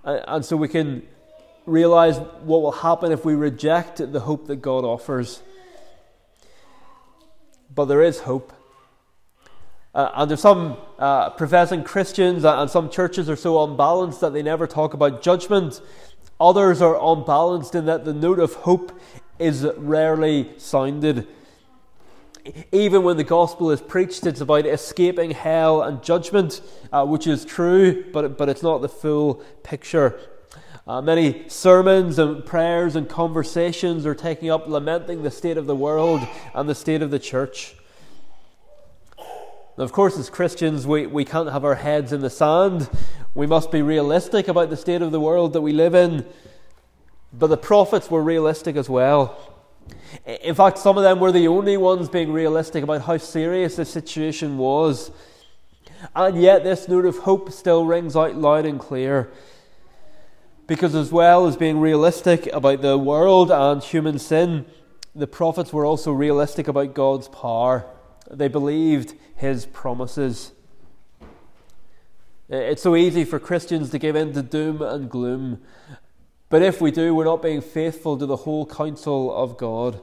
and 0.03 0.45
so 0.45 0.55
we 0.55 0.67
can 0.67 1.07
realize 1.65 2.17
what 2.43 2.61
will 2.61 2.71
happen 2.71 3.11
if 3.11 3.25
we 3.25 3.35
reject 3.35 3.97
the 4.11 4.19
hope 4.21 4.47
that 4.47 4.57
God 4.57 4.83
offers. 4.83 5.41
But 7.73 7.85
there 7.85 8.01
is 8.01 8.21
hope. 8.21 8.53
Uh, 9.93 10.11
and 10.15 10.29
there's 10.29 10.41
some 10.41 10.77
uh, 10.99 11.29
professing 11.31 11.83
Christians 11.83 12.43
and 12.43 12.69
some 12.69 12.89
churches 12.89 13.29
are 13.29 13.35
so 13.35 13.63
unbalanced 13.63 14.21
that 14.21 14.33
they 14.33 14.43
never 14.43 14.67
talk 14.67 14.93
about 14.93 15.21
judgment. 15.21 15.81
Others 16.39 16.81
are 16.81 16.97
unbalanced 17.01 17.75
in 17.75 17.85
that 17.85 18.03
the 18.03 18.13
note 18.13 18.39
of 18.39 18.53
hope 18.53 18.99
is 19.39 19.65
rarely 19.77 20.51
sounded. 20.57 21.27
Even 22.71 23.03
when 23.03 23.17
the 23.17 23.23
gospel 23.23 23.71
is 23.71 23.81
preached, 23.81 24.25
it's 24.25 24.41
about 24.41 24.65
escaping 24.65 25.31
hell 25.31 25.81
and 25.81 26.03
judgment, 26.03 26.61
uh, 26.91 27.05
which 27.05 27.25
is 27.25 27.43
true, 27.43 28.03
but, 28.11 28.37
but 28.37 28.49
it's 28.49 28.61
not 28.61 28.81
the 28.81 28.89
full 28.89 29.35
picture. 29.63 30.19
Uh, 30.87 31.01
many 31.01 31.49
sermons 31.49 32.19
and 32.19 32.45
prayers 32.45 32.95
and 32.95 33.09
conversations 33.09 34.05
are 34.05 34.13
taking 34.13 34.51
up 34.51 34.67
lamenting 34.67 35.23
the 35.23 35.31
state 35.31 35.57
of 35.57 35.65
the 35.65 35.75
world 35.75 36.21
and 36.53 36.69
the 36.69 36.75
state 36.75 37.01
of 37.01 37.09
the 37.09 37.17
church. 37.17 37.73
Now, 39.17 39.83
of 39.83 39.91
course, 39.91 40.15
as 40.19 40.29
Christians, 40.29 40.85
we, 40.85 41.07
we 41.07 41.25
can't 41.25 41.51
have 41.51 41.65
our 41.65 41.73
heads 41.73 42.13
in 42.13 42.21
the 42.21 42.29
sand. 42.29 42.87
We 43.33 43.47
must 43.47 43.71
be 43.71 43.81
realistic 43.81 44.47
about 44.47 44.69
the 44.69 44.77
state 44.77 45.01
of 45.01 45.11
the 45.11 45.19
world 45.19 45.53
that 45.53 45.61
we 45.61 45.73
live 45.73 45.95
in. 45.95 46.23
But 47.33 47.47
the 47.47 47.57
prophets 47.57 48.11
were 48.11 48.21
realistic 48.21 48.75
as 48.75 48.87
well. 48.87 49.55
In 50.43 50.53
fact, 50.53 50.77
some 50.77 50.97
of 50.99 51.03
them 51.03 51.19
were 51.19 51.31
the 51.31 51.47
only 51.47 51.77
ones 51.77 52.09
being 52.09 52.31
realistic 52.31 52.83
about 52.83 53.01
how 53.01 53.17
serious 53.17 53.77
the 53.77 53.85
situation 53.85 54.59
was. 54.59 55.09
And 56.15 56.39
yet, 56.39 56.63
this 56.63 56.87
note 56.87 57.05
of 57.05 57.17
hope 57.17 57.51
still 57.51 57.87
rings 57.87 58.15
out 58.15 58.35
loud 58.35 58.67
and 58.67 58.79
clear. 58.79 59.31
Because, 60.67 60.95
as 60.95 61.11
well 61.11 61.45
as 61.45 61.57
being 61.57 61.79
realistic 61.79 62.47
about 62.47 62.81
the 62.81 62.97
world 62.97 63.51
and 63.51 63.83
human 63.83 64.17
sin, 64.17 64.65
the 65.13 65.27
prophets 65.27 65.71
were 65.71 65.85
also 65.85 66.11
realistic 66.11 66.67
about 66.67 66.93
God's 66.93 67.27
power. 67.27 67.85
They 68.29 68.47
believed 68.47 69.13
his 69.35 69.65
promises. 69.67 70.51
It's 72.49 72.81
so 72.81 72.95
easy 72.95 73.23
for 73.23 73.39
Christians 73.39 73.89
to 73.91 73.99
give 73.99 74.15
in 74.15 74.33
to 74.33 74.41
doom 74.41 74.81
and 74.81 75.09
gloom. 75.09 75.61
But 76.49 76.61
if 76.61 76.81
we 76.81 76.91
do, 76.91 77.13
we're 77.13 77.25
not 77.25 77.41
being 77.41 77.61
faithful 77.61 78.17
to 78.17 78.25
the 78.25 78.35
whole 78.35 78.65
counsel 78.65 79.35
of 79.35 79.57
God. 79.57 80.01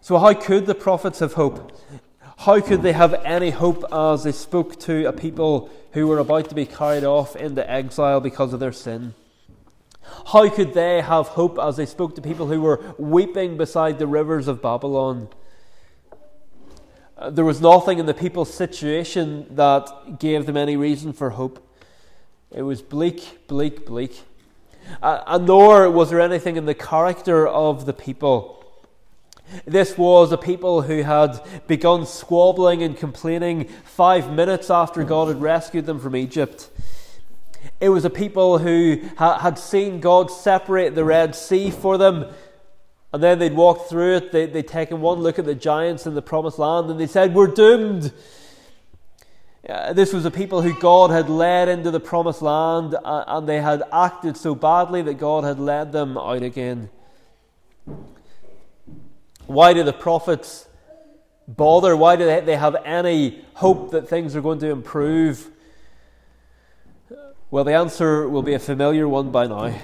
So, 0.00 0.18
how 0.18 0.34
could 0.34 0.66
the 0.66 0.74
prophets 0.74 1.18
have 1.20 1.34
hope? 1.34 1.72
How 2.40 2.58
could 2.58 2.80
they 2.80 2.92
have 2.92 3.12
any 3.22 3.50
hope 3.50 3.84
as 3.92 4.24
they 4.24 4.32
spoke 4.32 4.80
to 4.80 5.06
a 5.06 5.12
people 5.12 5.68
who 5.92 6.06
were 6.06 6.18
about 6.18 6.48
to 6.48 6.54
be 6.54 6.64
carried 6.64 7.04
off 7.04 7.36
into 7.36 7.70
exile 7.70 8.18
because 8.18 8.54
of 8.54 8.60
their 8.60 8.72
sin? 8.72 9.12
How 10.28 10.48
could 10.48 10.72
they 10.72 11.02
have 11.02 11.28
hope 11.28 11.58
as 11.58 11.76
they 11.76 11.84
spoke 11.84 12.14
to 12.14 12.22
people 12.22 12.46
who 12.46 12.62
were 12.62 12.94
weeping 12.96 13.58
beside 13.58 13.98
the 13.98 14.06
rivers 14.06 14.48
of 14.48 14.62
Babylon? 14.62 15.28
Uh, 17.18 17.28
there 17.28 17.44
was 17.44 17.60
nothing 17.60 17.98
in 17.98 18.06
the 18.06 18.14
people's 18.14 18.54
situation 18.54 19.46
that 19.50 20.18
gave 20.18 20.46
them 20.46 20.56
any 20.56 20.78
reason 20.78 21.12
for 21.12 21.28
hope. 21.28 21.62
It 22.50 22.62
was 22.62 22.80
bleak, 22.80 23.46
bleak, 23.48 23.84
bleak. 23.84 24.18
Uh, 25.02 25.22
and 25.26 25.46
nor 25.46 25.90
was 25.90 26.08
there 26.08 26.22
anything 26.22 26.56
in 26.56 26.64
the 26.64 26.74
character 26.74 27.46
of 27.46 27.84
the 27.84 27.92
people. 27.92 28.59
This 29.64 29.98
was 29.98 30.32
a 30.32 30.38
people 30.38 30.82
who 30.82 31.02
had 31.02 31.40
begun 31.66 32.06
squabbling 32.06 32.82
and 32.82 32.96
complaining 32.96 33.64
five 33.84 34.32
minutes 34.32 34.70
after 34.70 35.04
God 35.04 35.28
had 35.28 35.40
rescued 35.40 35.86
them 35.86 35.98
from 35.98 36.16
Egypt. 36.16 36.70
It 37.80 37.88
was 37.88 38.04
a 38.04 38.10
people 38.10 38.58
who 38.58 39.00
ha- 39.16 39.38
had 39.38 39.58
seen 39.58 40.00
God 40.00 40.30
separate 40.30 40.94
the 40.94 41.04
Red 41.04 41.34
Sea 41.34 41.70
for 41.70 41.98
them. 41.98 42.26
And 43.12 43.22
then 43.22 43.38
they'd 43.38 43.54
walked 43.54 43.88
through 43.88 44.16
it, 44.16 44.32
they, 44.32 44.46
they'd 44.46 44.68
taken 44.68 45.00
one 45.00 45.18
look 45.18 45.38
at 45.38 45.44
the 45.44 45.54
giants 45.54 46.06
in 46.06 46.14
the 46.14 46.22
promised 46.22 46.58
land, 46.58 46.90
and 46.90 47.00
they 47.00 47.08
said, 47.08 47.34
We're 47.34 47.48
doomed. 47.48 48.12
Uh, 49.68 49.92
this 49.92 50.12
was 50.12 50.24
a 50.24 50.30
people 50.30 50.62
who 50.62 50.78
God 50.78 51.10
had 51.10 51.28
led 51.28 51.68
into 51.68 51.90
the 51.90 52.00
promised 52.00 52.40
land, 52.40 52.94
uh, 52.94 53.24
and 53.26 53.48
they 53.48 53.60
had 53.60 53.82
acted 53.92 54.36
so 54.36 54.54
badly 54.54 55.02
that 55.02 55.14
God 55.14 55.44
had 55.44 55.58
led 55.58 55.92
them 55.92 56.16
out 56.16 56.42
again. 56.42 56.88
Why 59.50 59.72
do 59.74 59.82
the 59.82 59.92
prophets 59.92 60.68
bother? 61.48 61.96
Why 61.96 62.14
do 62.14 62.24
they, 62.24 62.56
have 62.56 62.76
any 62.84 63.44
hope 63.54 63.90
that 63.90 64.08
things 64.08 64.36
are 64.36 64.40
going 64.40 64.60
to 64.60 64.70
improve? 64.70 65.50
Well, 67.50 67.64
the 67.64 67.74
answer 67.74 68.28
will 68.28 68.44
be 68.44 68.54
a 68.54 68.60
familiar 68.60 69.08
one 69.08 69.32
by 69.32 69.48
now. 69.48 69.76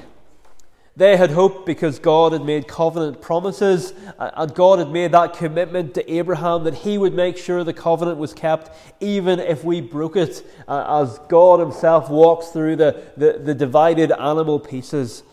They 0.95 1.17
had 1.17 1.33
hoped 1.33 1.67
because 1.67 1.99
God 1.99 2.33
had 2.33 2.45
made 2.45 2.69
covenant 2.69 3.21
promises, 3.21 3.93
and 4.21 4.55
God 4.55 4.79
had 4.79 4.91
made 4.93 5.11
that 5.11 5.35
commitment 5.35 5.95
to 5.95 6.13
Abraham 6.13 6.63
that 6.63 6.75
he 6.75 6.97
would 6.97 7.13
make 7.13 7.37
sure 7.37 7.65
the 7.65 7.73
covenant 7.73 8.19
was 8.19 8.33
kept, 8.33 8.71
even 9.01 9.41
if 9.41 9.65
we 9.65 9.81
broke 9.81 10.15
it, 10.15 10.47
uh, 10.69 11.03
as 11.03 11.19
God 11.29 11.59
himself 11.59 12.09
walks 12.09 12.51
through 12.51 12.77
the, 12.77 13.03
the, 13.17 13.41
the 13.43 13.55
divided 13.55 14.13
animal 14.13 14.61
pieces. 14.61 15.25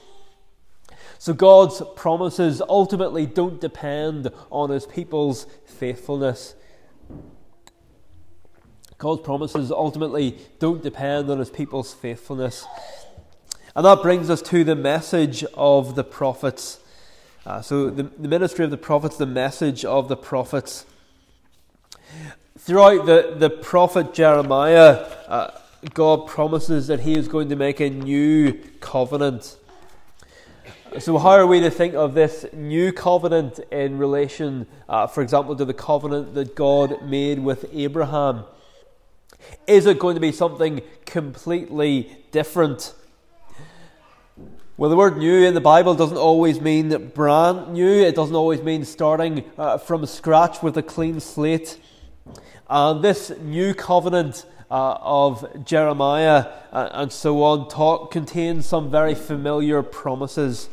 So 1.23 1.33
God's 1.33 1.81
promises 1.95 2.62
ultimately 2.67 3.25
don't 3.25 3.62
depend 3.62 4.29
on 4.51 4.71
his 4.71 4.86
people's 4.86 5.47
faithfulness. 5.63 6.53
God's 8.97 9.21
promises 9.21 9.71
ultimately 9.71 10.38
don't 10.59 10.83
depend 10.83 11.29
on 11.29 11.39
his 11.39 11.49
people's 11.49 11.93
faithfulness. 11.93 12.65
And 13.73 13.86
that 13.86 14.01
brings 14.01 14.29
us 14.29 14.41
to 14.41 14.65
the 14.65 14.75
message 14.75 15.45
of 15.53 15.95
the 15.95 16.03
prophets. 16.03 16.81
Uh, 17.45 17.62
so, 17.62 17.89
the, 17.89 18.03
the 18.03 18.27
ministry 18.27 18.65
of 18.65 18.71
the 18.71 18.75
prophets, 18.75 19.15
the 19.15 19.25
message 19.25 19.86
of 19.86 20.09
the 20.09 20.17
prophets. 20.17 20.86
Throughout 22.57 23.05
the, 23.05 23.33
the 23.38 23.49
prophet 23.49 24.13
Jeremiah, 24.13 25.07
uh, 25.29 25.51
God 25.93 26.27
promises 26.27 26.88
that 26.88 26.99
he 26.99 27.17
is 27.17 27.29
going 27.29 27.47
to 27.47 27.55
make 27.55 27.79
a 27.79 27.89
new 27.89 28.55
covenant. 28.81 29.55
So, 30.99 31.17
how 31.17 31.29
are 31.29 31.47
we 31.47 31.60
to 31.62 31.71
think 31.71 31.95
of 31.95 32.13
this 32.13 32.45
new 32.53 32.93
covenant 32.93 33.58
in 33.71 33.97
relation, 33.97 34.67
uh, 34.88 35.08
for 35.08 35.23
example, 35.23 35.56
to 35.56 35.65
the 35.65 35.73
covenant 35.73 36.36
that 36.36 36.56
God 36.56 37.01
made 37.01 37.39
with 37.39 37.65
Abraham? 37.73 38.43
Is 39.65 39.88
it 39.88 39.97
going 39.97 40.13
to 40.13 40.21
be 40.21 40.32
something 40.32 40.82
completely 41.08 42.15
different? 42.32 42.93
Well, 44.77 44.91
the 44.91 44.95
word 44.95 45.17
new 45.17 45.43
in 45.43 45.56
the 45.56 45.62
Bible 45.62 45.95
doesn't 45.95 46.17
always 46.17 46.62
mean 46.62 47.08
brand 47.15 47.73
new, 47.73 48.03
it 48.03 48.13
doesn't 48.13 48.36
always 48.36 48.62
mean 48.62 48.86
starting 48.86 49.49
uh, 49.58 49.79
from 49.79 50.06
scratch 50.06 50.62
with 50.62 50.77
a 50.77 50.84
clean 50.84 51.19
slate. 51.19 51.79
And 52.69 53.03
this 53.03 53.32
new 53.39 53.73
covenant 53.73 54.45
uh, 54.69 54.97
of 55.01 55.65
Jeremiah 55.65 56.51
uh, 56.71 56.89
and 56.91 57.12
so 57.12 57.41
on 57.41 57.67
talk, 57.67 58.12
contains 58.12 58.67
some 58.67 58.91
very 58.91 59.15
familiar 59.15 59.82
promises. 59.82 60.69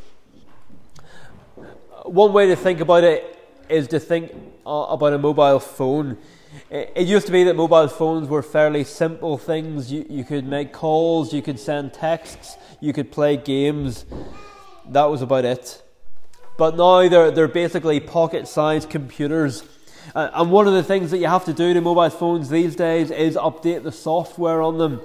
One 2.04 2.32
way 2.32 2.46
to 2.46 2.56
think 2.56 2.80
about 2.80 3.04
it 3.04 3.38
is 3.68 3.88
to 3.88 4.00
think 4.00 4.32
uh, 4.66 4.86
about 4.88 5.12
a 5.12 5.18
mobile 5.18 5.60
phone. 5.60 6.16
It 6.70 7.06
used 7.06 7.26
to 7.26 7.32
be 7.32 7.44
that 7.44 7.54
mobile 7.54 7.88
phones 7.88 8.26
were 8.26 8.42
fairly 8.42 8.84
simple 8.84 9.36
things. 9.36 9.92
You, 9.92 10.06
you 10.08 10.24
could 10.24 10.46
make 10.46 10.72
calls, 10.72 11.32
you 11.32 11.42
could 11.42 11.60
send 11.60 11.92
texts, 11.92 12.56
you 12.80 12.92
could 12.92 13.12
play 13.12 13.36
games. 13.36 14.06
That 14.88 15.04
was 15.04 15.20
about 15.20 15.44
it. 15.44 15.82
But 16.56 16.76
now 16.76 17.08
they're, 17.08 17.30
they're 17.30 17.48
basically 17.48 18.00
pocket 18.00 18.48
sized 18.48 18.88
computers. 18.88 19.62
Uh, 20.14 20.30
and 20.32 20.50
one 20.50 20.66
of 20.66 20.72
the 20.72 20.82
things 20.82 21.10
that 21.10 21.18
you 21.18 21.26
have 21.26 21.44
to 21.44 21.52
do 21.52 21.74
to 21.74 21.80
mobile 21.80 22.10
phones 22.10 22.48
these 22.48 22.74
days 22.74 23.10
is 23.10 23.36
update 23.36 23.82
the 23.82 23.92
software 23.92 24.62
on 24.62 24.78
them. 24.78 25.00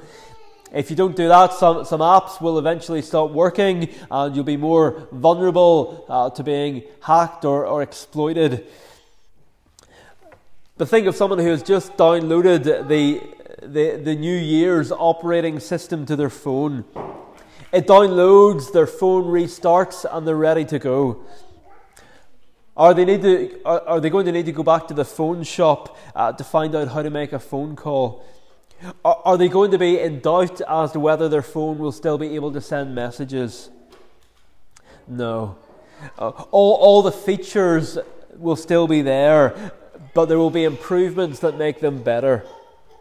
If 0.76 0.90
you 0.90 0.98
don't 0.98 1.16
do 1.16 1.30
that, 1.30 1.54
some, 1.54 1.86
some 1.86 2.02
apps 2.02 2.42
will 2.42 2.60
eventually 2.60 3.02
stop 3.02 3.32
working 3.32 3.88
and 4.12 4.36
you'll 4.36 4.44
be 4.44 4.58
more 4.58 5.08
vulnerable 5.10 6.04
uh, 6.10 6.30
to 6.32 6.44
being 6.44 6.84
hacked 7.02 7.46
or, 7.46 7.66
or 7.66 7.82
exploited. 7.82 8.68
But 10.78 10.90
think 10.90 11.08
of 11.08 11.16
someone 11.16 11.40
who 11.40 11.48
has 11.48 11.64
just 11.64 11.96
downloaded 11.96 12.90
the, 12.90 13.22
the, 13.66 13.96
the 14.04 14.16
New 14.16 14.36
Year's 14.36 14.92
operating 14.92 15.62
system 15.62 16.06
to 16.08 16.18
their 16.18 16.30
phone. 16.30 16.84
It 17.72 17.88
downloads, 17.88 18.74
their 18.74 18.86
phone 18.86 19.24
restarts, 19.24 20.06
and 20.12 20.28
they're 20.28 20.36
ready 20.36 20.66
to 20.66 20.78
go. 20.78 21.24
Are 22.76 22.94
they, 22.94 23.06
need 23.06 23.22
to, 23.22 23.62
are, 23.64 23.82
are 23.88 24.00
they 24.02 24.10
going 24.10 24.26
to 24.26 24.34
need 24.34 24.48
to 24.48 24.52
go 24.52 24.64
back 24.64 24.90
to 24.90 24.94
the 24.94 25.06
phone 25.06 25.44
shop 25.44 25.98
uh, 26.14 26.34
to 26.34 26.44
find 26.44 26.76
out 26.76 26.90
how 26.90 27.02
to 27.02 27.10
make 27.10 27.32
a 27.32 27.40
phone 27.40 27.78
call? 27.78 28.26
Are, 29.04 29.38
they 29.38 29.48
going 29.48 29.72
to 29.72 29.78
be 29.78 30.00
in 30.00 30.20
doubt 30.20 30.62
as 30.62 30.92
to 30.92 31.00
whether 31.00 31.30
their 31.30 31.42
phone 31.42 31.78
will 31.78 31.92
still 31.92 32.18
be 32.18 32.36
able 32.36 32.52
to 32.52 32.62
send 32.62 32.94
messages? 32.94 33.70
No. 35.08 35.58
Uh, 36.20 36.30
all, 36.52 36.74
all 36.76 37.02
the 37.02 37.12
features 37.12 37.98
will 38.38 38.56
still 38.56 38.88
be 38.88 39.02
there, 39.02 39.72
but 40.14 40.26
there 40.26 40.38
will 40.38 40.52
be 40.52 40.66
improvements 40.66 41.40
that 41.40 41.58
make 41.58 41.80
them 41.80 42.04
better. 42.04 42.46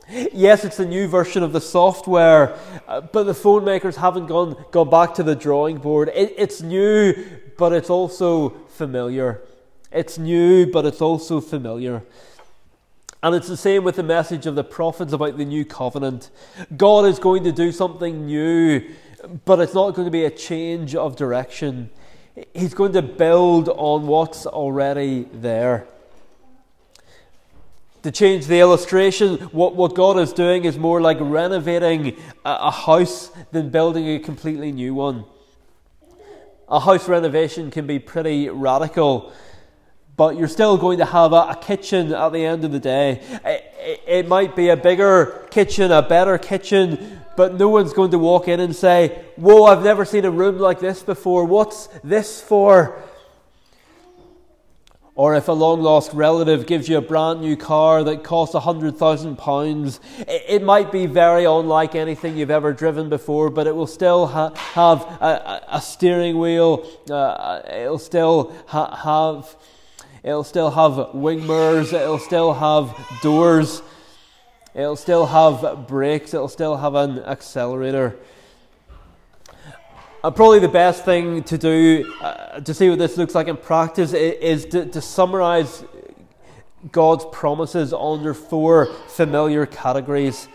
Yes, 0.08 0.64
it's 0.64 0.78
a 0.78 0.84
new 0.84 1.08
version 1.08 1.42
of 1.42 1.52
the 1.52 1.60
software, 1.60 2.58
uh, 2.86 3.00
but 3.00 3.24
the 3.24 3.34
phone 3.34 3.64
makers 3.64 3.96
haven't 3.96 4.26
gone, 4.26 4.62
gone 4.70 4.90
back 4.90 5.14
to 5.14 5.22
the 5.22 5.34
drawing 5.34 5.78
board. 5.78 6.10
It, 6.14 6.34
it's 6.36 6.60
new, 6.60 7.14
but 7.56 7.72
it's 7.72 7.90
also 7.90 8.50
familiar. 8.68 9.42
It's 9.90 10.18
new, 10.18 10.70
but 10.70 10.84
it's 10.84 11.00
also 11.00 11.40
familiar. 11.40 12.02
And 13.24 13.34
it's 13.34 13.48
the 13.48 13.56
same 13.56 13.84
with 13.84 13.96
the 13.96 14.02
message 14.02 14.44
of 14.44 14.54
the 14.54 14.62
prophets 14.62 15.14
about 15.14 15.38
the 15.38 15.46
new 15.46 15.64
covenant. 15.64 16.28
God 16.76 17.06
is 17.06 17.18
going 17.18 17.42
to 17.44 17.52
do 17.52 17.72
something 17.72 18.26
new, 18.26 18.86
but 19.46 19.60
it's 19.60 19.72
not 19.72 19.94
going 19.94 20.04
to 20.04 20.10
be 20.10 20.26
a 20.26 20.30
change 20.30 20.94
of 20.94 21.16
direction. 21.16 21.88
He's 22.52 22.74
going 22.74 22.92
to 22.92 23.00
build 23.00 23.70
on 23.70 24.06
what's 24.08 24.44
already 24.44 25.26
there. 25.32 25.86
To 28.02 28.12
change 28.12 28.46
the 28.46 28.60
illustration, 28.60 29.38
what, 29.52 29.74
what 29.74 29.94
God 29.94 30.18
is 30.18 30.34
doing 30.34 30.66
is 30.66 30.76
more 30.76 31.00
like 31.00 31.16
renovating 31.18 32.18
a, 32.44 32.58
a 32.60 32.70
house 32.70 33.30
than 33.52 33.70
building 33.70 34.06
a 34.06 34.18
completely 34.18 34.70
new 34.70 34.92
one. 34.92 35.24
A 36.68 36.78
house 36.78 37.08
renovation 37.08 37.70
can 37.70 37.86
be 37.86 37.98
pretty 37.98 38.50
radical, 38.50 39.32
but 40.16 40.36
you're 40.36 40.48
still 40.48 40.76
going 40.76 40.98
to 40.98 41.04
have 41.04 41.32
a, 41.32 41.48
a 41.50 41.58
kitchen 41.60 42.12
at 42.12 42.32
the 42.32 42.44
end 42.44 42.64
of 42.64 42.72
the 42.72 42.80
day. 42.80 43.20
It, 43.44 43.74
it, 43.78 44.00
it 44.06 44.28
might 44.28 44.54
be 44.54 44.68
a 44.68 44.76
bigger 44.76 45.46
kitchen, 45.50 45.90
a 45.90 46.02
better 46.02 46.38
kitchen, 46.38 47.20
but 47.36 47.54
no 47.54 47.68
one's 47.68 47.92
going 47.92 48.10
to 48.12 48.18
walk 48.18 48.48
in 48.48 48.60
and 48.60 48.74
say, 48.74 49.24
Whoa, 49.36 49.64
I've 49.64 49.82
never 49.82 50.04
seen 50.04 50.24
a 50.24 50.30
room 50.30 50.58
like 50.58 50.80
this 50.80 51.02
before. 51.02 51.44
What's 51.44 51.88
this 52.02 52.40
for? 52.40 53.02
Or 55.16 55.36
if 55.36 55.46
a 55.46 55.52
long 55.52 55.80
lost 55.80 56.12
relative 56.12 56.66
gives 56.66 56.88
you 56.88 56.98
a 56.98 57.00
brand 57.00 57.40
new 57.40 57.56
car 57.56 58.02
that 58.02 58.24
costs 58.24 58.56
£100,000, 58.56 60.00
it 60.26 60.60
might 60.60 60.90
be 60.90 61.06
very 61.06 61.44
unlike 61.44 61.94
anything 61.94 62.36
you've 62.36 62.50
ever 62.50 62.72
driven 62.72 63.08
before, 63.08 63.48
but 63.48 63.68
it 63.68 63.76
will 63.76 63.86
still 63.86 64.26
ha- 64.26 64.52
have 64.54 65.02
a, 65.02 65.62
a, 65.68 65.80
steering 65.80 66.36
wheel, 66.40 66.84
uh, 67.08 67.60
it'll 67.72 67.98
still 67.98 68.56
ha- 68.66 68.96
have. 68.96 69.56
It'll 70.24 70.42
still 70.42 70.70
have 70.70 71.12
wing 71.12 71.46
mirrors, 71.46 71.92
it'll 71.92 72.18
still 72.18 72.54
have 72.54 72.96
doors, 73.20 73.82
it'll 74.72 74.96
still 74.96 75.26
have 75.26 75.86
brakes, 75.86 76.32
it'll 76.32 76.48
still 76.48 76.78
have 76.78 76.94
an 76.94 77.18
accelerator. 77.18 78.16
And 80.24 80.34
probably 80.34 80.60
the 80.60 80.68
best 80.68 81.04
thing 81.04 81.42
to 81.42 81.58
do 81.58 82.10
uh, 82.22 82.60
to 82.60 82.72
see 82.72 82.88
what 82.88 82.98
this 82.98 83.18
looks 83.18 83.34
like 83.34 83.48
in 83.48 83.58
practice 83.58 84.14
is, 84.14 84.64
is 84.64 84.70
to, 84.72 84.86
to 84.86 85.02
summarize 85.02 85.84
God's 86.90 87.26
promises 87.30 87.92
under 87.92 88.32
four 88.32 88.86
familiar 89.08 89.66
categories. 89.66 90.48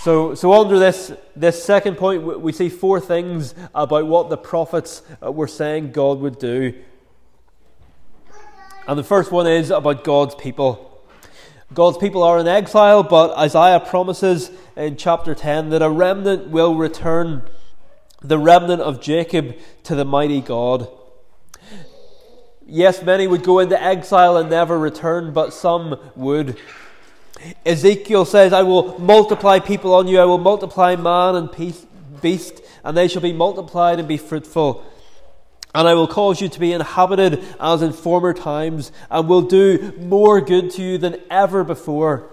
So, 0.00 0.34
so 0.34 0.52
under 0.52 0.78
this, 0.78 1.14
this 1.34 1.64
second 1.64 1.96
point, 1.96 2.42
we 2.42 2.52
see 2.52 2.68
four 2.68 3.00
things 3.00 3.54
about 3.74 4.06
what 4.06 4.28
the 4.28 4.36
prophets 4.36 5.00
uh, 5.24 5.32
were 5.32 5.48
saying 5.48 5.92
God 5.92 6.20
would 6.20 6.38
do. 6.38 6.74
And 8.88 8.98
the 8.98 9.04
first 9.04 9.30
one 9.30 9.46
is 9.46 9.70
about 9.70 10.04
God's 10.04 10.34
people. 10.34 10.86
God's 11.72 11.98
people 11.98 12.22
are 12.24 12.38
in 12.38 12.48
exile, 12.48 13.04
but 13.04 13.36
Isaiah 13.38 13.78
promises 13.78 14.50
in 14.76 14.96
chapter 14.96 15.34
10 15.34 15.70
that 15.70 15.82
a 15.82 15.90
remnant 15.90 16.48
will 16.48 16.74
return 16.74 17.48
the 18.20 18.38
remnant 18.38 18.82
of 18.82 19.00
Jacob 19.00 19.56
to 19.84 19.94
the 19.94 20.04
mighty 20.04 20.40
God. 20.40 20.88
Yes, 22.66 23.02
many 23.02 23.26
would 23.26 23.44
go 23.44 23.60
into 23.60 23.80
exile 23.80 24.36
and 24.36 24.50
never 24.50 24.78
return, 24.78 25.32
but 25.32 25.52
some 25.52 25.98
would. 26.16 26.58
Ezekiel 27.64 28.24
says, 28.24 28.52
I 28.52 28.62
will 28.62 28.98
multiply 28.98 29.60
people 29.60 29.94
on 29.94 30.08
you, 30.08 30.18
I 30.20 30.24
will 30.24 30.38
multiply 30.38 30.96
man 30.96 31.36
and 31.36 31.50
beast, 32.20 32.60
and 32.84 32.96
they 32.96 33.08
shall 33.08 33.22
be 33.22 33.32
multiplied 33.32 33.98
and 33.98 34.08
be 34.08 34.16
fruitful. 34.16 34.84
And 35.74 35.86
I 35.86 35.94
will 35.94 36.08
cause 36.08 36.40
you 36.40 36.48
to 36.48 36.60
be 36.60 36.72
inhabited 36.72 37.44
as 37.60 37.82
in 37.82 37.92
former 37.92 38.34
times, 38.34 38.90
and 39.10 39.28
will 39.28 39.42
do 39.42 39.92
more 39.98 40.40
good 40.40 40.70
to 40.72 40.82
you 40.82 40.98
than 40.98 41.16
ever 41.30 41.62
before. 41.62 42.28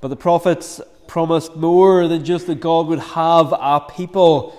But 0.00 0.08
the 0.08 0.16
prophets 0.16 0.80
promised 1.08 1.56
more 1.56 2.06
than 2.06 2.24
just 2.24 2.46
that 2.46 2.60
God 2.60 2.86
would 2.86 3.00
have 3.00 3.52
a 3.52 3.80
people. 3.80 4.56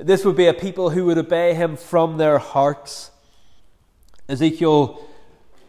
This 0.00 0.24
would 0.24 0.36
be 0.36 0.46
a 0.46 0.54
people 0.54 0.90
who 0.90 1.06
would 1.06 1.18
obey 1.18 1.54
him 1.54 1.76
from 1.76 2.18
their 2.18 2.38
hearts. 2.38 3.10
Ezekiel 4.28 5.06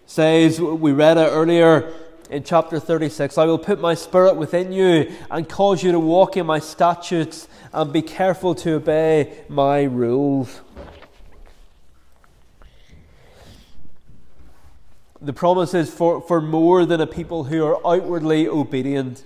says, 0.05 0.59
we 0.59 0.91
read 0.91 1.17
it 1.17 1.29
earlier 1.31 1.93
in 2.29 2.43
chapter 2.43 2.79
36 2.79 3.37
I 3.37 3.45
will 3.45 3.57
put 3.57 3.79
my 3.79 3.93
spirit 3.93 4.35
within 4.35 4.71
you 4.71 5.11
and 5.29 5.47
cause 5.47 5.83
you 5.83 5.91
to 5.91 5.99
walk 5.99 6.37
in 6.37 6.45
my 6.45 6.59
statutes 6.59 7.47
and 7.73 7.91
be 7.91 8.01
careful 8.01 8.55
to 8.55 8.75
obey 8.75 9.43
my 9.49 9.83
rules. 9.83 10.61
The 15.21 15.33
promise 15.33 15.73
is 15.73 15.91
for, 15.91 16.21
for 16.21 16.41
more 16.41 16.85
than 16.85 17.01
a 17.01 17.07
people 17.07 17.45
who 17.45 17.65
are 17.65 17.79
outwardly 17.85 18.47
obedient. 18.47 19.23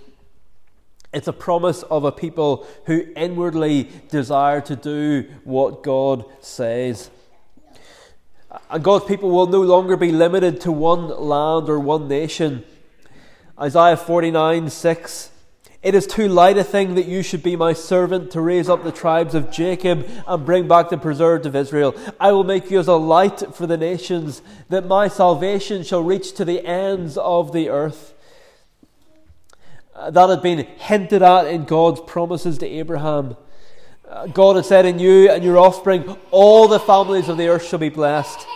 It's 1.11 1.27
a 1.27 1.33
promise 1.33 1.83
of 1.83 2.05
a 2.05 2.11
people 2.11 2.67
who 2.85 3.05
inwardly 3.15 3.89
desire 4.09 4.61
to 4.61 4.75
do 4.75 5.29
what 5.43 5.83
God 5.83 6.23
says. 6.39 7.09
And 8.69 8.83
God's 8.83 9.05
people 9.05 9.29
will 9.29 9.47
no 9.47 9.61
longer 9.61 9.97
be 9.97 10.11
limited 10.11 10.61
to 10.61 10.71
one 10.71 11.07
land 11.07 11.69
or 11.69 11.79
one 11.79 12.07
nation. 12.07 12.63
Isaiah 13.61 13.97
49 13.97 14.69
6 14.69 15.31
It 15.83 15.93
is 15.93 16.07
too 16.07 16.29
light 16.29 16.57
a 16.57 16.63
thing 16.63 16.95
that 16.95 17.07
you 17.07 17.21
should 17.21 17.43
be 17.43 17.57
my 17.57 17.73
servant 17.73 18.31
to 18.31 18.39
raise 18.39 18.69
up 18.69 18.85
the 18.85 18.91
tribes 18.91 19.35
of 19.35 19.51
Jacob 19.51 20.07
and 20.25 20.45
bring 20.45 20.67
back 20.67 20.89
the 20.89 20.97
preserved 20.97 21.45
of 21.45 21.57
Israel. 21.57 21.93
I 22.21 22.31
will 22.31 22.45
make 22.45 22.71
you 22.71 22.79
as 22.79 22.87
a 22.87 22.93
light 22.93 23.53
for 23.53 23.67
the 23.67 23.75
nations, 23.77 24.41
that 24.69 24.85
my 24.85 25.09
salvation 25.09 25.83
shall 25.83 26.03
reach 26.03 26.33
to 26.35 26.45
the 26.45 26.65
ends 26.65 27.17
of 27.17 27.51
the 27.51 27.67
earth. 27.67 28.13
That 30.09 30.29
had 30.29 30.41
been 30.41 30.59
hinted 30.77 31.21
at 31.21 31.47
in 31.47 31.65
God's 31.65 31.99
promises 31.99 32.57
to 32.59 32.65
Abraham. 32.65 33.35
Uh, 34.07 34.27
God 34.27 34.55
had 34.55 34.65
said, 34.65 34.85
In 34.85 34.99
you 34.99 35.29
and 35.29 35.43
your 35.43 35.57
offspring, 35.57 36.15
all 36.31 36.69
the 36.69 36.79
families 36.79 37.27
of 37.27 37.37
the 37.37 37.49
earth 37.49 37.67
shall 37.67 37.79
be 37.79 37.89
blessed. 37.89 38.47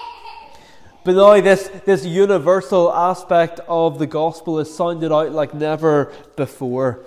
But 1.05 1.15
now, 1.15 1.41
this, 1.41 1.67
this 1.85 2.05
universal 2.05 2.93
aspect 2.93 3.59
of 3.67 3.99
the 3.99 4.07
gospel 4.07 4.59
is 4.59 4.73
sounded 4.73 5.11
out 5.11 5.33
like 5.33 5.53
never 5.53 6.13
before. 6.37 7.05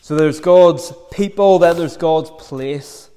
So 0.00 0.16
there's 0.16 0.40
God's 0.40 0.92
people, 1.12 1.60
then 1.60 1.76
there's 1.76 1.96
God's 1.96 2.30
place. 2.30 3.08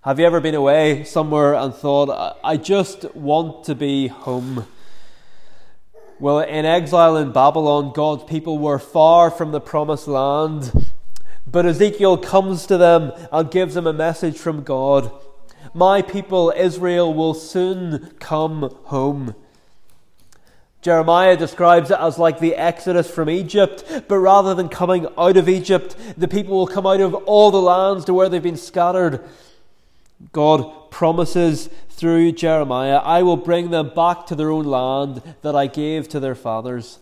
Have 0.00 0.18
you 0.18 0.26
ever 0.26 0.40
been 0.40 0.56
away 0.56 1.04
somewhere 1.04 1.54
and 1.54 1.72
thought, 1.72 2.38
I 2.42 2.56
just 2.56 3.14
want 3.14 3.64
to 3.66 3.76
be 3.76 4.08
home? 4.08 4.66
Well, 6.18 6.40
in 6.40 6.64
exile 6.64 7.16
in 7.18 7.30
Babylon, 7.30 7.92
God's 7.94 8.24
people 8.24 8.58
were 8.58 8.80
far 8.80 9.30
from 9.30 9.52
the 9.52 9.60
promised 9.60 10.08
land. 10.08 10.72
But 11.46 11.66
Ezekiel 11.66 12.18
comes 12.18 12.66
to 12.66 12.76
them 12.76 13.12
and 13.30 13.48
gives 13.48 13.74
them 13.74 13.86
a 13.86 13.92
message 13.92 14.38
from 14.38 14.64
God 14.64 15.12
My 15.76 16.00
people, 16.00 16.54
Israel, 16.56 17.12
will 17.12 17.34
soon 17.34 18.14
come 18.18 18.74
home. 18.84 19.34
Jeremiah 20.80 21.36
describes 21.36 21.90
it 21.90 21.98
as 22.00 22.18
like 22.18 22.38
the 22.38 22.54
exodus 22.54 23.10
from 23.10 23.28
Egypt, 23.28 23.84
but 24.08 24.18
rather 24.18 24.54
than 24.54 24.70
coming 24.70 25.06
out 25.18 25.36
of 25.36 25.50
Egypt, 25.50 25.94
the 26.16 26.28
people 26.28 26.56
will 26.56 26.66
come 26.66 26.86
out 26.86 27.02
of 27.02 27.12
all 27.12 27.50
the 27.50 27.60
lands 27.60 28.06
to 28.06 28.14
where 28.14 28.30
they've 28.30 28.42
been 28.42 28.56
scattered. 28.56 29.22
God 30.32 30.90
promises 30.90 31.68
through 31.90 32.32
Jeremiah, 32.32 32.96
I 32.96 33.20
will 33.20 33.36
bring 33.36 33.68
them 33.68 33.92
back 33.94 34.24
to 34.28 34.34
their 34.34 34.50
own 34.50 34.64
land 34.64 35.20
that 35.42 35.54
I 35.54 35.66
gave 35.66 36.08
to 36.08 36.20
their 36.20 36.34
fathers. 36.34 37.00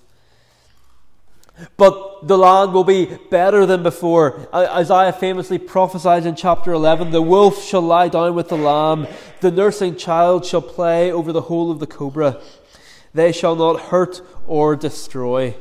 But 1.76 2.26
the 2.26 2.36
land 2.36 2.72
will 2.72 2.84
be 2.84 3.16
better 3.30 3.64
than 3.64 3.82
before. 3.82 4.48
Isaiah 4.52 5.12
famously 5.12 5.58
prophesies 5.58 6.26
in 6.26 6.34
chapter 6.34 6.72
11 6.72 7.10
The 7.10 7.22
wolf 7.22 7.62
shall 7.62 7.82
lie 7.82 8.08
down 8.08 8.34
with 8.34 8.48
the 8.48 8.56
lamb, 8.56 9.06
the 9.40 9.50
nursing 9.50 9.96
child 9.96 10.44
shall 10.44 10.62
play 10.62 11.12
over 11.12 11.32
the 11.32 11.42
hole 11.42 11.70
of 11.70 11.78
the 11.78 11.86
cobra. 11.86 12.40
They 13.12 13.30
shall 13.30 13.54
not 13.54 13.80
hurt 13.80 14.20
or 14.46 14.74
destroy. 14.74 15.54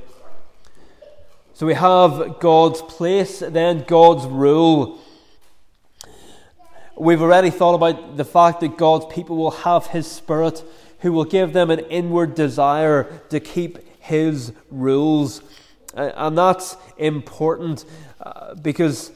So 1.53 1.67
we 1.67 1.75
have 1.75 2.39
God's 2.39 2.81
place, 2.81 3.39
then 3.39 3.83
God's 3.87 4.25
rule. 4.25 4.99
We've 6.97 7.21
already 7.21 7.51
thought 7.51 7.75
about 7.75 8.17
the 8.17 8.25
fact 8.25 8.61
that 8.61 8.77
God's 8.77 9.05
people 9.13 9.37
will 9.37 9.51
have 9.51 9.87
His 9.87 10.09
Spirit, 10.09 10.63
who 11.01 11.11
will 11.11 11.25
give 11.25 11.53
them 11.53 11.69
an 11.69 11.79
inward 11.81 12.33
desire 12.33 13.21
to 13.29 13.39
keep 13.39 13.77
His 14.01 14.53
rules. 14.71 15.41
And 15.93 16.37
that's 16.37 16.75
important 16.97 17.85
uh, 18.21 18.55
because 18.55 19.11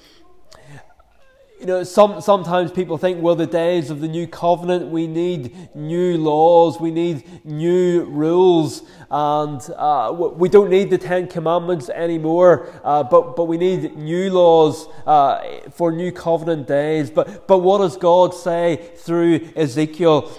you 1.60 1.66
know, 1.66 1.84
some, 1.84 2.22
sometimes 2.22 2.72
people 2.72 3.00
think, 3.00 3.22
well, 3.22 3.36
the 3.36 3.48
days 3.48 3.90
of 3.90 4.00
the 4.00 4.08
new 4.08 4.28
covenant, 4.28 4.90
we 4.92 5.08
need 5.08 5.74
new 5.74 6.18
laws, 6.18 6.80
we 6.80 6.92
need 6.92 7.24
new 7.44 8.04
rules, 8.04 8.84
and 9.10 9.62
uh, 9.76 10.13
we 10.16 10.50
don't 10.50 10.70
need 10.70 10.92
the 10.92 11.00
Ten 11.00 11.28
Commandments 11.28 11.90
anymore, 11.90 12.70
uh, 12.84 13.02
but, 13.04 13.36
but 13.36 13.46
we 13.46 13.58
need 13.58 13.98
new 13.98 14.32
laws 14.32 14.88
uh, 15.08 15.62
for 15.72 15.92
new 15.92 16.12
covenant 16.12 16.68
days. 16.68 17.10
But, 17.10 17.48
but 17.48 17.60
what 17.60 17.80
does 17.80 17.98
God 17.98 18.36
say 18.36 18.92
through 18.98 19.50
Ezekiel? 19.56 20.32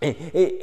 He, 0.00 0.12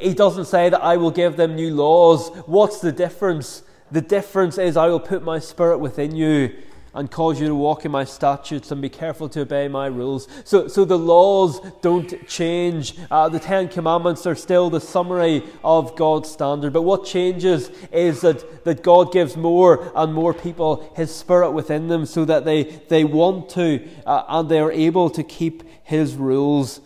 he 0.00 0.14
doesn't 0.14 0.46
say 0.46 0.70
that 0.70 0.80
I 0.80 0.96
will 0.96 1.10
give 1.10 1.36
them 1.36 1.56
new 1.56 1.74
laws. 1.74 2.28
What's 2.46 2.80
the 2.80 2.92
difference? 2.92 3.62
The 3.94 4.00
difference 4.00 4.58
is 4.58 4.76
I 4.76 4.88
will 4.88 4.98
put 4.98 5.22
my 5.22 5.38
spirit 5.38 5.78
within 5.78 6.16
you 6.16 6.52
and 6.94 7.08
cause 7.08 7.40
you 7.40 7.46
to 7.46 7.54
walk 7.54 7.84
in 7.84 7.92
my 7.92 8.02
statutes 8.02 8.72
and 8.72 8.82
be 8.82 8.88
careful 8.88 9.28
to 9.28 9.42
obey 9.42 9.68
my 9.68 9.86
rules. 9.86 10.26
So, 10.42 10.66
so 10.66 10.84
the 10.84 10.98
laws 10.98 11.60
don't 11.80 12.26
change. 12.26 12.96
Uh, 13.08 13.28
the 13.28 13.38
Ten 13.38 13.68
Commandments 13.68 14.26
are 14.26 14.34
still 14.34 14.68
the 14.68 14.80
summary 14.80 15.44
of 15.62 15.94
God's 15.94 16.28
standard. 16.28 16.72
But 16.72 16.82
what 16.82 17.04
changes 17.04 17.70
is 17.92 18.22
that, 18.22 18.64
that 18.64 18.82
God 18.82 19.12
gives 19.12 19.36
more 19.36 19.92
and 19.94 20.12
more 20.12 20.34
people 20.34 20.92
His 20.96 21.14
Spirit 21.14 21.52
within 21.52 21.86
them 21.86 22.04
so 22.04 22.24
that 22.24 22.44
they, 22.44 22.64
they 22.64 23.04
want 23.04 23.48
to 23.50 23.88
uh, 24.06 24.24
and 24.26 24.48
they 24.48 24.58
are 24.58 24.72
able 24.72 25.08
to 25.10 25.22
keep 25.22 25.62
His 25.84 26.16
rules. 26.16 26.80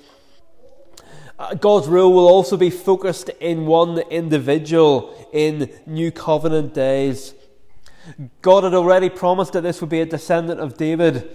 Uh, 1.38 1.54
God's 1.54 1.86
rule 1.86 2.12
will 2.12 2.26
also 2.26 2.56
be 2.56 2.70
focused 2.70 3.28
in 3.40 3.64
one 3.66 3.98
individual 4.10 5.28
in 5.32 5.70
New 5.86 6.10
Covenant 6.10 6.74
days. 6.74 7.32
God 8.42 8.64
had 8.64 8.74
already 8.74 9.08
promised 9.08 9.52
that 9.52 9.60
this 9.60 9.80
would 9.80 9.90
be 9.90 10.00
a 10.00 10.06
descendant 10.06 10.58
of 10.58 10.76
David. 10.76 11.30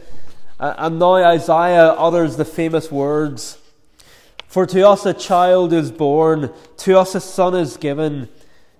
Uh, 0.59 0.73
and 0.77 0.99
now 0.99 1.15
Isaiah 1.15 1.91
utters 1.91 2.35
the 2.35 2.43
famous 2.45 2.91
words 2.91 3.57
For 4.47 4.65
to 4.65 4.87
us 4.87 5.05
a 5.05 5.13
child 5.13 5.71
is 5.71 5.89
born, 5.89 6.51
to 6.77 6.99
us 6.99 7.15
a 7.15 7.21
son 7.21 7.55
is 7.55 7.77
given. 7.77 8.27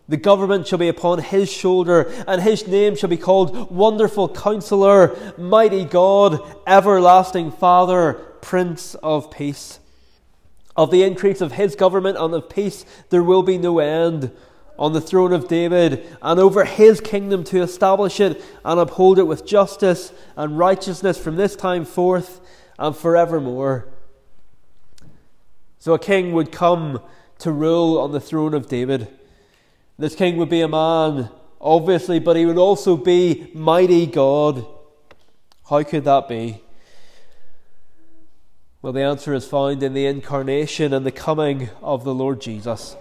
The 0.10 0.18
government 0.18 0.68
shall 0.68 0.80
be 0.80 0.90
upon 0.90 1.20
his 1.20 1.50
shoulder, 1.50 2.12
and 2.28 2.42
his 2.42 2.68
name 2.68 2.98
shall 2.98 3.10
be 3.10 3.16
called 3.16 3.72
Wonderful 3.72 4.28
Counselor, 4.30 5.16
Mighty 5.38 5.86
God, 5.86 6.42
Everlasting 6.68 7.54
Father, 7.54 8.14
Prince 8.42 8.96
of 8.96 9.32
Peace. 9.32 9.80
Of 10.76 10.92
the 10.92 11.04
increase 11.04 11.42
of 11.42 11.54
his 11.54 11.76
government 11.76 12.18
and 12.18 12.34
of 12.34 12.50
peace 12.50 12.86
there 13.10 13.24
will 13.24 13.44
be 13.44 13.58
no 13.58 13.80
end 13.80 14.32
on 14.78 14.94
the 14.94 15.02
throne 15.02 15.34
of 15.34 15.48
David 15.48 16.06
and 16.22 16.40
over 16.40 16.66
his 16.66 17.00
kingdom 17.00 17.44
to 17.46 17.62
establish 17.62 18.20
it 18.20 18.42
and 18.66 18.80
uphold 18.80 19.20
it 19.20 19.28
with 19.28 19.46
justice 19.46 20.12
and 20.36 20.58
righteousness 20.58 21.18
from 21.18 21.36
this 21.36 21.56
time 21.56 21.86
forth 21.86 22.42
and 22.80 22.96
forevermore. 22.96 23.88
So 25.78 25.94
a 25.94 26.00
king 26.00 26.34
would 26.34 26.52
come 26.52 27.02
to 27.40 27.52
rule 27.52 28.00
on 28.00 28.12
the 28.12 28.20
throne 28.20 28.54
of 28.54 28.68
David. 28.68 29.08
This 30.00 30.16
king 30.16 30.38
would 30.38 30.50
be 30.50 30.62
a 30.62 30.68
man, 30.68 31.30
obviously, 31.62 32.20
but 32.20 32.36
he 32.36 32.46
would 32.46 32.58
also 32.58 32.98
be 32.98 33.52
mighty 33.54 34.08
God. 34.08 34.66
How 35.70 35.84
could 35.84 36.06
that 36.06 36.28
be? 36.28 36.64
Well, 38.84 38.92
the 38.92 39.02
answer 39.02 39.34
is 39.34 39.48
found 39.48 39.82
in 39.82 39.94
the 39.94 40.06
incarnation 40.06 40.92
and 40.92 41.06
the 41.06 41.12
coming 41.12 41.70
of 41.82 42.04
the 42.04 42.14
Lord 42.14 42.42
Jesus. 42.42 42.98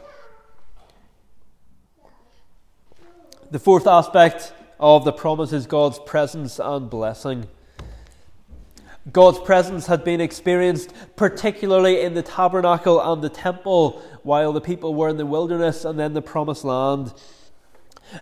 The 3.51 3.59
fourth 3.59 3.89
aspect 3.89 4.53
of 4.79 5.05
the 5.05 5.11
promise 5.11 5.53
is 5.53 5.67
God's 5.67 5.99
presence 5.99 6.61
and 6.61 6.89
blessing. 6.89 7.49
God's 9.13 9.41
presence 9.41 9.89
had 9.89 10.05
been 10.05 10.21
experienced 10.21 10.93
particularly 11.17 12.03
in 12.03 12.15
the 12.15 12.23
tabernacle 12.23 13.01
and 13.01 13.21
the 13.21 13.29
temple 13.29 14.01
while 14.23 14.53
the 14.53 14.61
people 14.61 14.95
were 14.95 15.09
in 15.09 15.17
the 15.17 15.27
wilderness 15.27 15.85
and 15.85 15.99
then 15.99 16.13
the 16.13 16.23
promised 16.23 16.63
land. 16.63 17.13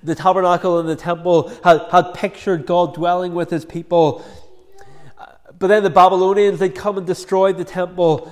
The 0.02 0.14
tabernacle 0.14 0.78
and 0.78 0.88
the 0.88 0.96
temple 0.96 1.52
had, 1.62 1.82
had 1.90 2.14
pictured 2.14 2.64
God 2.64 2.94
dwelling 2.94 3.34
with 3.34 3.50
his 3.50 3.66
people. 3.66 4.24
But 5.60 5.68
then 5.68 5.84
the 5.84 5.90
Babylonians, 5.90 6.58
they'd 6.58 6.74
come 6.74 6.98
and 6.98 7.06
destroy 7.06 7.52
the 7.52 7.64
temple 7.64 8.28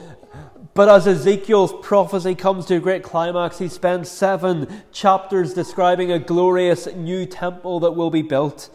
but 0.79 0.89
as 0.89 1.09
Ezekiel's 1.09 1.75
prophecy 1.83 2.37
comes 2.37 2.65
to 2.67 2.77
a 2.77 2.79
great 2.79 3.03
climax, 3.03 3.59
he 3.59 3.67
spends 3.67 4.09
seven 4.09 4.85
chapters 4.93 5.53
describing 5.53 6.13
a 6.13 6.21
glorious 6.21 6.87
new 6.95 7.27
temple 7.27 7.81
that 7.81 7.97
will 7.97 8.11
be 8.11 8.23
built. 8.23 8.71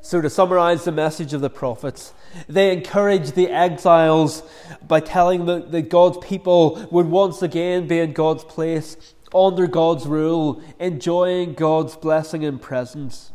So, 0.00 0.20
to 0.20 0.28
summarize 0.28 0.82
the 0.82 0.90
message 0.90 1.32
of 1.32 1.42
the 1.42 1.48
prophets, 1.48 2.12
they 2.48 2.72
encourage 2.72 3.32
the 3.32 3.50
exiles 3.50 4.42
by 4.84 4.98
telling 4.98 5.46
them 5.46 5.70
that 5.70 5.82
God's 5.82 6.18
people 6.18 6.84
would 6.90 7.06
once 7.06 7.40
again 7.40 7.86
be 7.86 8.00
in 8.00 8.14
God's 8.14 8.42
place, 8.42 9.14
under 9.32 9.68
God's 9.68 10.06
rule, 10.06 10.60
enjoying 10.80 11.54
God's 11.54 11.94
blessing 11.94 12.44
and 12.44 12.60
presence. 12.60 13.31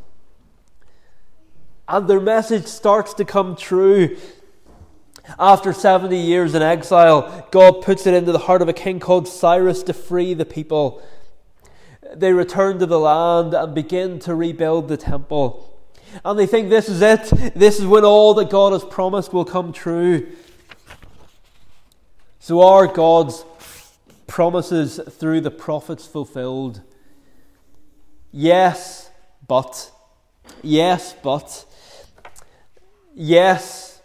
And 1.88 2.08
their 2.08 2.20
message 2.20 2.66
starts 2.66 3.14
to 3.16 3.26
come 3.26 3.56
true 3.56 4.18
after 5.40 5.74
70 5.74 6.18
years 6.18 6.56
in 6.56 6.62
exile, 6.62 7.48
God 7.52 7.82
puts 7.82 8.08
it 8.08 8.14
into 8.14 8.32
the 8.32 8.40
heart 8.40 8.62
of 8.62 8.70
a 8.70 8.74
king 8.74 9.00
called 9.00 9.28
Cyrus 9.28 9.84
to 9.84 9.94
free 9.94 10.34
the 10.34 10.46
people. 10.46 11.02
They 12.16 12.32
return 12.32 12.80
to 12.80 12.86
the 12.86 13.00
land 13.00 13.54
and 13.54 13.76
begin 13.76 14.20
to 14.20 14.34
rebuild 14.34 14.88
the 14.88 14.98
temple. 14.98 15.78
And 16.24 16.40
they 16.40 16.48
think 16.48 16.70
this 16.70 16.88
is 16.88 17.02
it. 17.02 17.26
This 17.54 17.80
is 17.80 17.86
when 17.86 18.06
all 18.06 18.34
that 18.36 18.50
God 18.50 18.72
has 18.72 18.86
promised 18.86 19.34
will 19.34 19.46
come 19.46 19.74
true. 19.74 20.28
So 22.40 22.62
are 22.62 22.88
God's 22.88 23.44
promises 24.26 25.00
through 25.10 25.42
the 25.42 25.52
prophets 25.52 26.08
fulfilled? 26.08 26.82
Yes, 28.32 29.12
but. 29.46 29.92
Yes, 30.64 31.14
but. 31.22 31.66
Yes, 33.20 34.00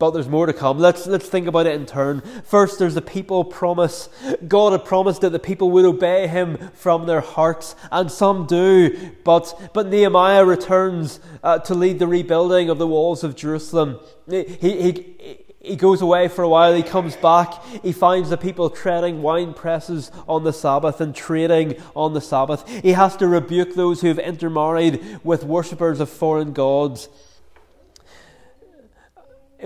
but 0.00 0.10
there's 0.10 0.26
more 0.26 0.46
to 0.46 0.52
come. 0.52 0.80
Let's, 0.80 1.06
let's 1.06 1.28
think 1.28 1.46
about 1.46 1.66
it 1.66 1.76
in 1.76 1.86
turn. 1.86 2.22
First, 2.44 2.80
there's 2.80 2.94
the 2.96 3.00
people 3.00 3.44
promise. 3.44 4.08
God 4.48 4.72
had 4.72 4.84
promised 4.84 5.20
that 5.20 5.30
the 5.30 5.38
people 5.38 5.70
would 5.70 5.84
obey 5.84 6.26
him 6.26 6.58
from 6.74 7.06
their 7.06 7.20
hearts, 7.20 7.76
and 7.92 8.10
some 8.10 8.46
do. 8.46 9.12
But, 9.22 9.70
but 9.72 9.86
Nehemiah 9.86 10.44
returns 10.44 11.20
uh, 11.44 11.60
to 11.60 11.74
lead 11.76 12.00
the 12.00 12.08
rebuilding 12.08 12.68
of 12.68 12.78
the 12.78 12.86
walls 12.88 13.22
of 13.22 13.36
Jerusalem. 13.36 14.00
He, 14.28 14.42
he, 14.42 15.44
he 15.60 15.76
goes 15.76 16.02
away 16.02 16.26
for 16.26 16.42
a 16.42 16.48
while, 16.48 16.74
he 16.74 16.82
comes 16.82 17.14
back, 17.14 17.64
he 17.84 17.92
finds 17.92 18.30
the 18.30 18.36
people 18.36 18.70
treading 18.70 19.22
wine 19.22 19.54
presses 19.54 20.10
on 20.26 20.42
the 20.42 20.52
Sabbath 20.52 21.00
and 21.00 21.14
trading 21.14 21.80
on 21.94 22.12
the 22.12 22.20
Sabbath. 22.20 22.68
He 22.82 22.90
has 22.92 23.16
to 23.18 23.28
rebuke 23.28 23.76
those 23.76 24.00
who 24.00 24.08
have 24.08 24.18
intermarried 24.18 25.20
with 25.22 25.44
worshippers 25.44 26.00
of 26.00 26.10
foreign 26.10 26.52
gods. 26.52 27.08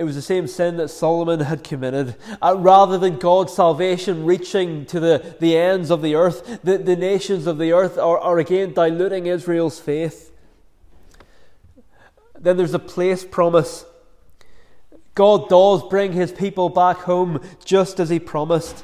It 0.01 0.05
was 0.05 0.15
the 0.15 0.21
same 0.23 0.47
sin 0.47 0.77
that 0.77 0.87
Solomon 0.87 1.41
had 1.41 1.63
committed. 1.63 2.15
Uh, 2.41 2.55
rather 2.57 2.97
than 2.97 3.17
God's 3.17 3.53
salvation 3.53 4.25
reaching 4.25 4.87
to 4.87 4.99
the, 4.99 5.35
the 5.39 5.55
ends 5.55 5.91
of 5.91 6.01
the 6.01 6.15
earth, 6.15 6.59
the, 6.63 6.79
the 6.79 6.95
nations 6.95 7.45
of 7.45 7.59
the 7.59 7.71
earth 7.71 7.99
are, 7.99 8.17
are 8.17 8.39
again 8.39 8.73
diluting 8.73 9.27
Israel's 9.27 9.79
faith. 9.79 10.33
Then 12.33 12.57
there's 12.57 12.73
a 12.73 12.79
place 12.79 13.23
promise. 13.23 13.85
God 15.13 15.47
does 15.49 15.87
bring 15.87 16.13
his 16.13 16.31
people 16.31 16.69
back 16.69 16.97
home 16.97 17.39
just 17.63 17.99
as 17.99 18.09
he 18.09 18.17
promised. 18.17 18.83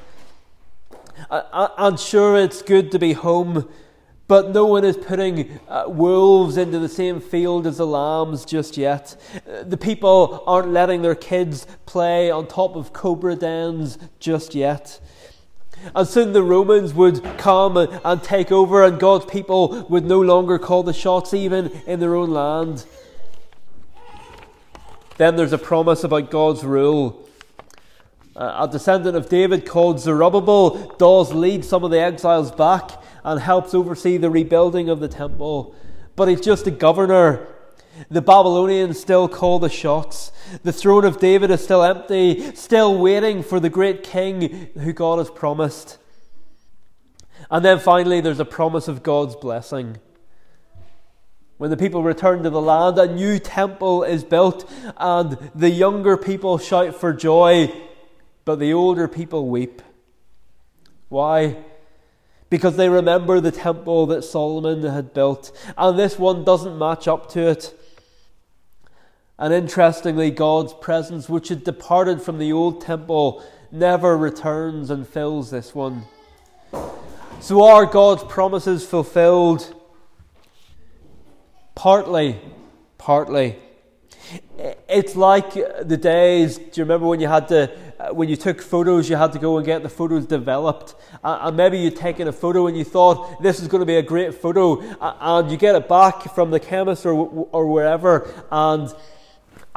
I, 1.31 1.69
I'm 1.79 1.97
sure 1.97 2.37
it's 2.37 2.61
good 2.61 2.91
to 2.91 2.99
be 2.99 3.13
home 3.13 3.67
but 4.27 4.51
no 4.51 4.65
one 4.65 4.83
is 4.83 4.97
putting 4.97 5.59
uh, 5.69 5.85
wolves 5.87 6.57
into 6.57 6.79
the 6.79 6.89
same 6.89 7.21
field 7.21 7.65
as 7.65 7.77
the 7.77 7.87
lambs 7.87 8.43
just 8.43 8.75
yet. 8.77 9.15
Uh, 9.35 9.63
the 9.63 9.77
people 9.77 10.43
aren't 10.45 10.69
letting 10.69 11.01
their 11.01 11.15
kids 11.15 11.65
play 11.85 12.29
on 12.29 12.45
top 12.47 12.75
of 12.75 12.91
cobra 12.91 13.35
dens 13.35 13.97
just 14.19 14.53
yet. 14.53 14.99
And 15.95 16.07
soon 16.07 16.33
the 16.33 16.43
Romans 16.43 16.93
would 16.93 17.23
come 17.37 17.77
and 17.77 18.23
take 18.23 18.51
over, 18.51 18.83
and 18.83 18.99
God's 18.99 19.25
people 19.25 19.85
would 19.89 20.05
no 20.05 20.19
longer 20.19 20.59
call 20.59 20.83
the 20.83 20.93
shots, 20.93 21.33
even 21.33 21.67
in 21.85 21.99
their 21.99 22.15
own 22.15 22.31
land. 22.31 22.85
Then 25.17 25.35
there's 25.35 25.53
a 25.53 25.57
promise 25.57 26.03
about 26.03 26.31
God's 26.31 26.63
rule. 26.63 27.29
a 28.35 28.67
descendant 28.69 29.15
of 29.15 29.29
David 29.29 29.65
called 29.65 29.99
Zerubbabel 29.99 30.95
does 30.97 31.31
lead 31.33 31.63
some 31.63 31.83
of 31.83 31.91
the 31.91 31.99
exiles 31.99 32.51
back 32.51 32.91
and 33.23 33.39
helps 33.39 33.73
oversee 33.73 34.17
the 34.17 34.29
rebuilding 34.29 34.89
of 34.89 34.99
the 34.99 35.07
temple. 35.07 35.75
But 36.15 36.27
he's 36.27 36.41
just 36.41 36.67
a 36.67 36.71
governor. 36.71 37.47
The 38.09 38.21
Babylonians 38.21 38.99
still 38.99 39.27
call 39.27 39.59
the 39.59 39.69
shots. 39.69 40.31
The 40.63 40.71
throne 40.71 41.03
of 41.03 41.19
David 41.19 41.51
is 41.51 41.63
still 41.63 41.83
empty, 41.83 42.55
still 42.55 42.97
waiting 42.97 43.41
for 43.43 43.59
the 43.59 43.69
great 43.69 44.03
king 44.03 44.69
who 44.75 44.93
God 44.93 45.17
has 45.17 45.29
promised. 45.29 45.97
And 47.49 47.63
then 47.63 47.79
finally, 47.79 48.21
there's 48.21 48.39
a 48.39 48.45
promise 48.45 48.87
of 48.87 49.03
God's 49.03 49.35
blessing. 49.35 49.97
When 51.57 51.71
the 51.71 51.77
people 51.77 52.03
return 52.03 52.43
to 52.43 52.51
the 52.51 52.61
land, 52.61 52.99
a 52.99 53.11
new 53.11 53.39
temple 53.39 54.03
is 54.03 54.23
built, 54.23 54.69
and 54.97 55.37
the 55.55 55.69
younger 55.69 56.15
people 56.15 56.59
shout 56.59 56.93
for 56.93 57.13
joy, 57.13 57.73
but 58.45 58.59
the 58.59 58.73
older 58.73 59.07
people 59.07 59.47
weep. 59.47 59.81
Why? 61.09 61.57
Because 62.49 62.77
they 62.77 62.87
remember 62.87 63.39
the 63.39 63.51
temple 63.51 64.05
that 64.07 64.23
Solomon 64.23 64.83
had 64.83 65.13
built, 65.13 65.51
and 65.77 65.99
this 65.99 66.17
one 66.17 66.43
doesn't 66.43 66.77
match 66.77 67.07
up 67.07 67.29
to 67.31 67.49
it. 67.49 67.77
And 69.37 69.53
interestingly, 69.53 70.31
God's 70.31 70.73
presence, 70.73 71.27
which 71.27 71.49
had 71.49 71.63
departed 71.63 72.21
from 72.21 72.39
the 72.39 72.51
old 72.53 72.81
temple, 72.81 73.43
never 73.71 74.17
returns 74.17 74.89
and 74.89 75.07
fills 75.07 75.51
this 75.51 75.75
one. 75.75 76.05
So 77.39 77.63
are 77.63 77.85
God's 77.85 78.23
promises 78.23 78.85
fulfilled? 78.85 79.75
Partly, 81.75 82.39
partly. 82.97 83.59
It's 84.89 85.15
like 85.15 85.53
the 85.53 85.97
days. 85.97 86.57
Do 86.57 86.63
you 86.73 86.83
remember 86.83 87.07
when 87.07 87.19
you 87.19 87.27
had 87.27 87.47
to, 87.49 87.71
uh, 87.99 88.13
when 88.13 88.29
you 88.29 88.35
took 88.35 88.61
photos, 88.61 89.09
you 89.09 89.15
had 89.15 89.31
to 89.33 89.39
go 89.39 89.57
and 89.57 89.65
get 89.65 89.83
the 89.83 89.89
photos 89.89 90.25
developed, 90.25 90.95
and 91.23 91.55
maybe 91.55 91.77
you'd 91.79 91.95
taken 91.95 92.27
a 92.27 92.31
photo 92.31 92.67
and 92.67 92.77
you 92.77 92.83
thought 92.83 93.41
this 93.41 93.59
is 93.59 93.67
going 93.67 93.81
to 93.81 93.85
be 93.85 93.97
a 93.97 94.01
great 94.01 94.33
photo, 94.33 94.81
and 95.01 95.51
you 95.51 95.57
get 95.57 95.75
it 95.75 95.87
back 95.87 96.33
from 96.33 96.51
the 96.51 96.59
chemist 96.59 97.05
or 97.05 97.13
or 97.51 97.67
wherever, 97.67 98.27
and 98.51 98.93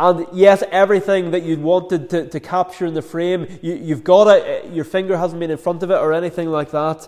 and 0.01 0.27
yes, 0.33 0.63
everything 0.71 1.31
that 1.33 1.43
you 1.43 1.59
wanted 1.59 2.09
to, 2.11 2.27
to 2.29 2.41
capture 2.41 2.87
in 2.87 2.95
the 2.95 3.03
frame, 3.03 3.59
you, 3.61 3.75
you've 3.75 4.03
got 4.03 4.29
it. 4.29 4.65
Uh, 4.65 4.69
your 4.73 4.85
finger 4.85 5.19
hasn't 5.19 5.39
been 5.39 5.51
in 5.51 5.59
front 5.59 5.83
of 5.83 5.91
it 5.91 5.99
or 5.99 6.15
anything 6.15 6.49
like 6.49 6.71
that. 6.71 7.07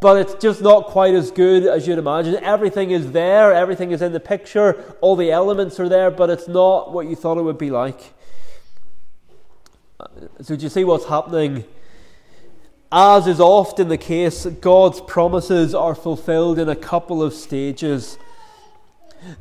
But 0.00 0.16
it's 0.18 0.34
just 0.34 0.60
not 0.60 0.86
quite 0.86 1.14
as 1.14 1.30
good 1.30 1.66
as 1.66 1.86
you'd 1.86 1.98
imagine. 1.98 2.36
Everything 2.36 2.90
is 2.90 3.12
there, 3.12 3.52
everything 3.52 3.90
is 3.90 4.02
in 4.02 4.12
the 4.12 4.20
picture, 4.20 4.84
all 5.00 5.16
the 5.16 5.30
elements 5.30 5.78
are 5.80 5.88
there, 5.88 6.10
but 6.10 6.30
it's 6.30 6.48
not 6.48 6.92
what 6.92 7.06
you 7.06 7.16
thought 7.16 7.38
it 7.38 7.42
would 7.42 7.58
be 7.58 7.70
like. 7.70 8.12
Uh, 9.98 10.06
so, 10.42 10.56
do 10.56 10.62
you 10.62 10.68
see 10.68 10.84
what's 10.84 11.06
happening? 11.06 11.64
As 12.90 13.26
is 13.26 13.40
often 13.40 13.88
the 13.88 13.98
case, 13.98 14.46
God's 14.46 15.00
promises 15.00 15.74
are 15.74 15.94
fulfilled 15.94 16.58
in 16.58 16.68
a 16.68 16.76
couple 16.76 17.22
of 17.22 17.34
stages. 17.34 18.18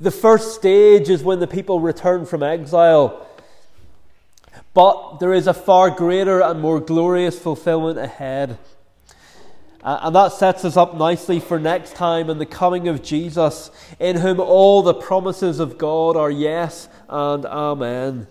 The 0.02 0.12
first 0.12 0.56
stage 0.56 1.10
is 1.10 1.24
when 1.24 1.40
the 1.40 1.48
people 1.48 1.80
return 1.80 2.26
from 2.26 2.44
exile. 2.44 3.26
But 4.74 5.20
there 5.20 5.34
is 5.34 5.48
a 5.48 5.54
far 5.54 5.90
greater 5.90 6.42
and 6.42 6.60
more 6.60 6.80
glorious 6.80 7.40
fulfillment 7.40 7.98
ahead. 7.98 8.58
Uh, 9.88 10.02
and 10.02 10.14
that 10.14 10.34
sets 10.34 10.66
us 10.66 10.76
up 10.76 10.98
nicely 10.98 11.40
for 11.40 11.58
next 11.58 11.96
time 11.96 12.30
and 12.30 12.42
the 12.42 12.46
coming 12.46 12.90
of 12.90 13.02
Jesus, 13.02 13.72
in 14.02 14.18
whom 14.18 14.38
all 14.38 14.82
the 14.82 14.94
promises 14.94 15.62
of 15.62 15.78
God 15.78 16.18
are 16.18 16.30
yes 16.30 16.90
and 17.08 17.46
amen. 17.46 18.28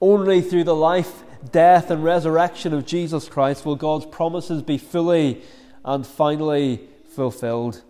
Only 0.00 0.42
through 0.42 0.64
the 0.64 0.74
life, 0.74 1.22
death, 1.52 1.88
and 1.88 2.02
resurrection 2.02 2.74
of 2.74 2.84
Jesus 2.84 3.28
Christ 3.28 3.64
will 3.64 3.76
God's 3.76 4.06
promises 4.06 4.60
be 4.60 4.76
fully 4.76 5.40
and 5.84 6.04
finally 6.04 6.80
fulfilled. 7.14 7.84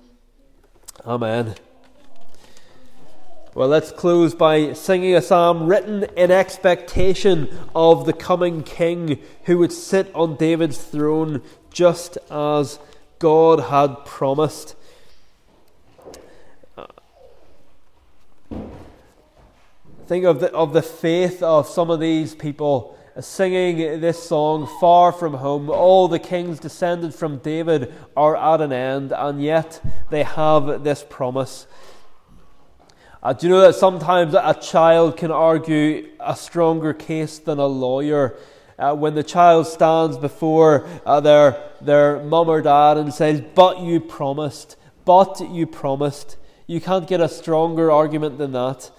Amen. 1.07 1.55
Well, 3.55 3.69
let's 3.69 3.91
close 3.91 4.35
by 4.35 4.75
singing 4.75 5.15
a 5.15 5.23
psalm 5.23 5.67
written 5.67 6.05
in 6.15 6.31
expectation 6.31 7.49
of 7.75 8.05
the 8.05 8.13
coming 8.13 8.63
king 8.63 9.19
who 9.45 9.57
would 9.57 9.73
sit 9.73 10.15
on 10.15 10.37
David's 10.37 10.77
throne 10.77 11.41
just 11.77 12.17
as 12.31 12.79
God 13.19 13.61
had 13.61 14.07
promised. 14.07 14.75
Think 20.07 20.25
of 20.25 20.41
the, 20.41 20.51
of 20.55 20.73
the 20.73 20.81
faith 20.81 21.43
of 21.43 21.69
some 21.69 21.91
of 21.91 22.01
these 22.01 22.35
people 22.35 22.97
singing 23.21 24.01
this 24.01 24.23
song 24.27 24.67
far 24.81 25.13
from 25.13 25.35
home. 25.35 25.69
All 25.69 26.09
the 26.09 26.19
kings 26.19 26.59
descended 26.61 27.15
from 27.15 27.41
David 27.41 27.93
are 28.17 28.37
at 28.37 28.63
an 28.63 28.73
end, 28.73 29.13
and 29.13 29.43
yet 29.43 29.83
they 30.09 30.23
have 30.23 30.83
this 30.83 31.05
promise. 31.07 31.67
Uh, 33.23 33.35
do 33.35 33.49
you 33.49 33.53
know 33.53 33.61
that 33.61 33.75
sometimes 33.75 34.33
a 34.33 34.57
child 34.63 35.19
can 35.19 35.31
argue 35.31 36.09
a 36.21 36.37
stronger 36.37 36.95
case 36.95 37.39
than 37.39 37.59
a 37.59 37.67
lawyer? 37.67 38.39
Uh, 38.79 38.95
when 38.95 39.15
the 39.15 39.23
child 39.23 39.67
stands 39.67 40.19
before 40.19 40.87
uh, 41.07 41.21
their, 41.21 41.71
their 41.81 42.23
mum 42.23 42.49
or 42.49 42.61
dad 42.61 42.99
and 42.99 43.13
says, 43.13 43.41
But 43.55 43.81
you 43.81 44.01
promised, 44.01 44.77
but 45.05 45.41
you 45.51 45.67
promised, 45.67 46.37
you 46.67 46.81
can't 46.81 47.07
get 47.07 47.21
a 47.21 47.29
stronger 47.29 47.91
argument 47.91 48.39
than 48.39 48.53
that. 48.53 48.91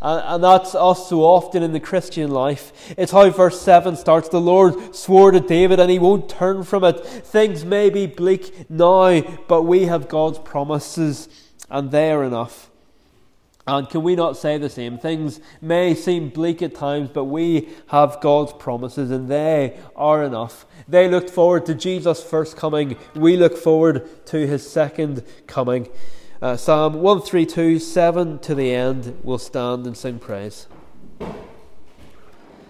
And, 0.00 0.22
and 0.24 0.44
that's 0.44 0.74
us 0.74 1.08
so 1.08 1.20
often 1.20 1.62
in 1.62 1.72
the 1.72 1.80
Christian 1.80 2.30
life. 2.30 2.94
It's 2.96 3.12
how 3.12 3.28
verse 3.30 3.60
7 3.60 3.96
starts. 3.96 4.28
The 4.28 4.40
Lord 4.40 4.94
swore 4.94 5.30
to 5.30 5.40
David 5.40 5.80
and 5.80 5.90
he 5.90 5.98
won't 5.98 6.28
turn 6.28 6.62
from 6.62 6.84
it. 6.84 7.00
Things 7.00 7.64
may 7.64 7.90
be 7.90 8.06
bleak 8.06 8.70
now, 8.70 9.20
but 9.48 9.62
we 9.62 9.84
have 9.84 10.08
God's 10.08 10.38
promises, 10.38 11.28
and 11.70 11.90
they 11.90 12.10
are 12.10 12.24
enough. 12.24 12.70
And 13.66 13.88
can 13.88 14.02
we 14.02 14.14
not 14.14 14.36
say 14.36 14.58
the 14.58 14.68
same? 14.68 14.98
Things 14.98 15.40
may 15.62 15.94
seem 15.94 16.28
bleak 16.28 16.60
at 16.60 16.74
times, 16.74 17.08
but 17.12 17.24
we 17.24 17.70
have 17.86 18.20
God's 18.20 18.52
promises 18.52 19.10
and 19.10 19.28
they 19.28 19.78
are 19.96 20.22
enough. 20.22 20.66
They 20.86 21.08
looked 21.08 21.30
forward 21.30 21.64
to 21.66 21.74
Jesus' 21.74 22.22
first 22.22 22.56
coming. 22.56 22.96
We 23.14 23.38
look 23.38 23.56
forward 23.56 24.26
to 24.26 24.46
his 24.46 24.68
second 24.68 25.24
coming. 25.46 25.88
Uh, 26.42 26.58
Psalm 26.58 26.94
132, 26.94 27.78
7 27.78 28.38
to 28.40 28.54
the 28.54 28.70
end, 28.74 29.18
will 29.22 29.38
stand 29.38 29.86
and 29.86 29.96
sing 29.96 30.18
praise. 30.18 30.66